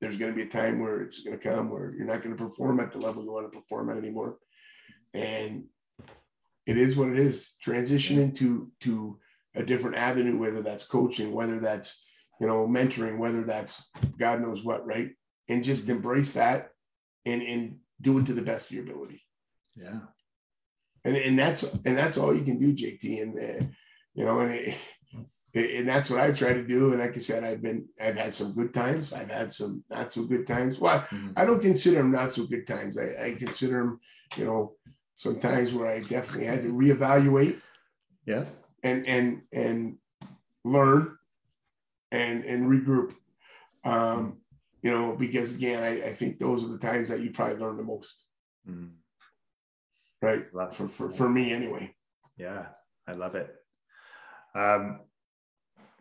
[0.00, 2.36] there's going to be a time where it's going to come where you're not going
[2.36, 4.36] to perform at the level you want to perform at anymore.
[5.14, 5.64] And
[6.66, 7.54] it is what it is.
[7.62, 9.18] Transition into to
[9.54, 12.06] a different avenue, whether that's coaching, whether that's
[12.40, 15.10] you know mentoring, whether that's God knows what, right?
[15.48, 16.70] And just embrace that
[17.24, 19.22] and and do it to the best of your ability.
[19.76, 20.00] Yeah
[21.04, 23.22] and and that's and that's all you can do, JT.
[23.22, 23.64] And uh,
[24.14, 24.74] you know, and
[25.52, 26.92] it, and that's what I try to do.
[26.92, 29.12] And like I said, I've been I've had some good times.
[29.12, 30.78] I've had some not so good times.
[30.78, 31.30] Well, mm-hmm.
[31.36, 32.98] I don't consider them not so good times.
[32.98, 34.00] I, I consider them,
[34.36, 34.76] you know,
[35.14, 37.60] some times where I definitely had to reevaluate.
[38.26, 38.44] Yeah.
[38.82, 39.98] And and and
[40.64, 41.16] learn
[42.10, 43.14] and and regroup.
[43.84, 44.38] Um,
[44.82, 47.76] you know, because again, I, I think those are the times that you probably learn
[47.76, 48.24] the most.
[48.68, 48.86] Mm-hmm
[50.24, 50.72] right?
[50.72, 51.94] For, for, for me anyway.
[52.36, 52.66] Yeah,
[53.06, 53.54] I love it.
[54.54, 55.00] Um,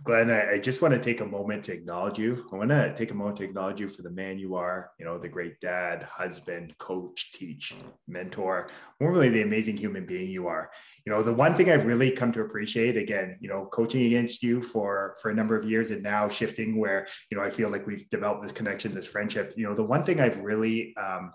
[0.03, 2.45] Glen, I, I, just want to take a moment to acknowledge you.
[2.51, 5.05] I want to take a moment to acknowledge you for the man you are, you
[5.05, 7.73] know, the great dad, husband, coach, teach,
[8.05, 8.69] mentor,
[8.99, 10.69] more really the amazing human being you are.
[11.05, 14.43] You know, the one thing I've really come to appreciate, again, you know, coaching against
[14.43, 17.69] you for for a number of years and now shifting where, you know, I feel
[17.69, 19.53] like we've developed this connection, this friendship.
[19.55, 21.31] You know, the one thing I've really um,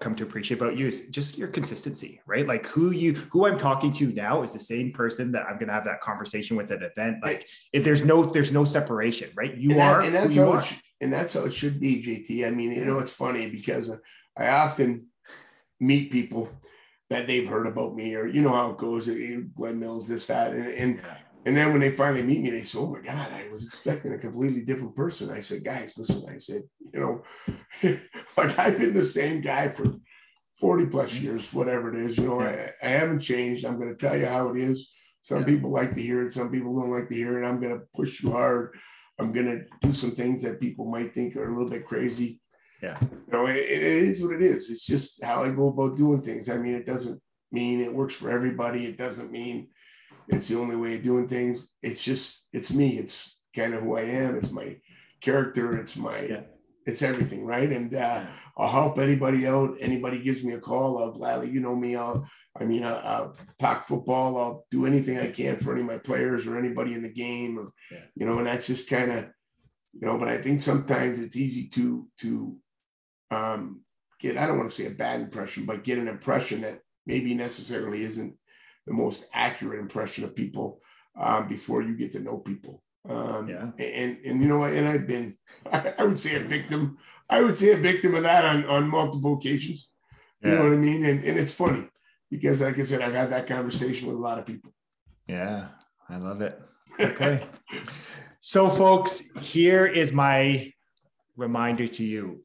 [0.00, 2.46] come to appreciate about you is just your consistency, right?
[2.46, 5.68] Like who you who I'm talking to now is the same person that I'm going
[5.68, 7.18] to have that conversation with at an event.
[7.22, 9.54] Like if there's no there's no separation, right?
[9.56, 12.46] You and are, and that's how it, and that's how it should be, JT.
[12.46, 13.90] I mean, you know, it's funny because
[14.36, 15.08] I often
[15.80, 16.48] meet people
[17.10, 20.26] that they've heard about me, or you know how it goes, eh, Glen Mills, this,
[20.26, 21.16] that, and, and yeah.
[21.46, 24.12] And then when they finally meet me, they say, "Oh my God, I was expecting
[24.12, 26.62] a completely different person." I said, "Guys, listen." I said,
[26.92, 27.22] "You know,
[28.36, 29.94] like I've been the same guy for
[30.60, 32.18] forty plus years, whatever it is.
[32.18, 33.64] You know, I, I haven't changed.
[33.64, 34.92] I'm going to tell you how it is.
[35.20, 35.46] Some yeah.
[35.46, 37.46] people like to hear it, some people don't like to hear it.
[37.46, 38.76] I'm going to push you hard.
[39.18, 42.40] I'm going to do some things that people might think are a little bit crazy.
[42.82, 44.70] Yeah, you know, it, it is what it is.
[44.70, 46.48] It's just how I go about doing things.
[46.48, 47.20] I mean, it doesn't
[47.50, 48.86] mean it works for everybody.
[48.86, 49.68] It doesn't mean
[50.28, 51.72] it's the only way of doing things.
[51.82, 52.98] It's just, it's me.
[52.98, 54.36] It's kind of who I am.
[54.36, 54.76] It's my
[55.20, 55.76] character.
[55.76, 56.42] It's my, yeah.
[56.86, 57.44] it's everything.
[57.44, 57.70] Right.
[57.70, 58.24] And uh,
[58.56, 59.76] I'll help anybody out.
[59.80, 60.98] Anybody gives me a call.
[60.98, 61.96] I'll gladly, you know me.
[61.96, 64.36] I'll, I mean, I'll, I'll talk football.
[64.36, 67.58] I'll do anything I can for any of my players or anybody in the game
[67.58, 68.04] or, yeah.
[68.14, 69.30] you know, and that's just kind of,
[69.92, 72.56] you know, but I think sometimes it's easy to, to,
[73.30, 73.82] um,
[74.20, 77.34] get, I don't want to say a bad impression, but get an impression that maybe
[77.34, 78.34] necessarily isn't
[78.88, 80.80] the most accurate impression of people
[81.16, 82.82] um, before you get to know people.
[83.08, 83.70] Um, yeah.
[83.78, 85.36] And and you know, and I've been,
[85.70, 86.98] I, I, would say a victim.
[87.28, 89.92] I would say a victim of that on on multiple occasions.
[90.42, 90.56] You yeah.
[90.56, 91.04] know what I mean?
[91.04, 91.88] And and it's funny
[92.30, 94.72] because, like I said, I've had that conversation with a lot of people.
[95.26, 95.68] Yeah,
[96.08, 96.60] I love it.
[97.00, 97.46] Okay.
[98.40, 100.72] so, folks, here is my
[101.36, 102.42] reminder to you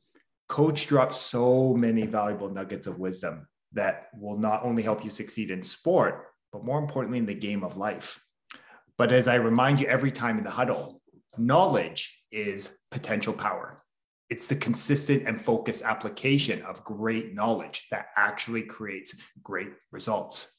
[0.48, 5.50] coach dropped so many valuable nuggets of wisdom that will not only help you succeed
[5.50, 8.24] in sport, but more importantly, in the game of life.
[8.98, 11.02] But as I remind you every time in the huddle,
[11.36, 13.84] knowledge is potential power.
[14.30, 20.56] It's the consistent and focused application of great knowledge that actually creates great results.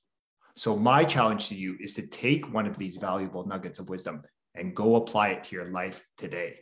[0.56, 4.22] So, my challenge to you is to take one of these valuable nuggets of wisdom
[4.54, 6.58] and go apply it to your life today.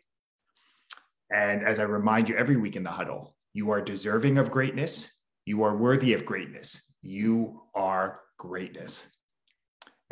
[1.30, 5.11] And as I remind you every week in the huddle, you are deserving of greatness.
[5.47, 6.83] You are worthy of greatness.
[7.03, 9.11] You are greatness.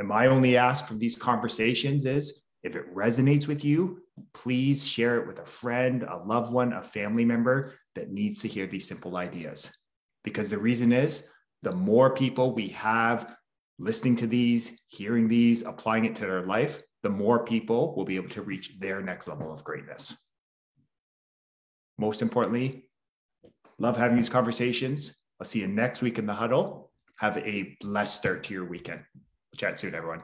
[0.00, 4.00] And my only ask from these conversations is if it resonates with you,
[4.32, 8.48] please share it with a friend, a loved one, a family member that needs to
[8.48, 9.70] hear these simple ideas.
[10.24, 11.28] Because the reason is
[11.62, 13.36] the more people we have
[13.78, 18.16] listening to these, hearing these, applying it to their life, the more people will be
[18.16, 20.16] able to reach their next level of greatness.
[21.98, 22.88] Most importantly,
[23.78, 25.22] love having these conversations.
[25.38, 26.90] I'll see you next week in the huddle.
[27.18, 29.02] Have a blessed start to your weekend.
[29.56, 30.22] Chat soon, everyone.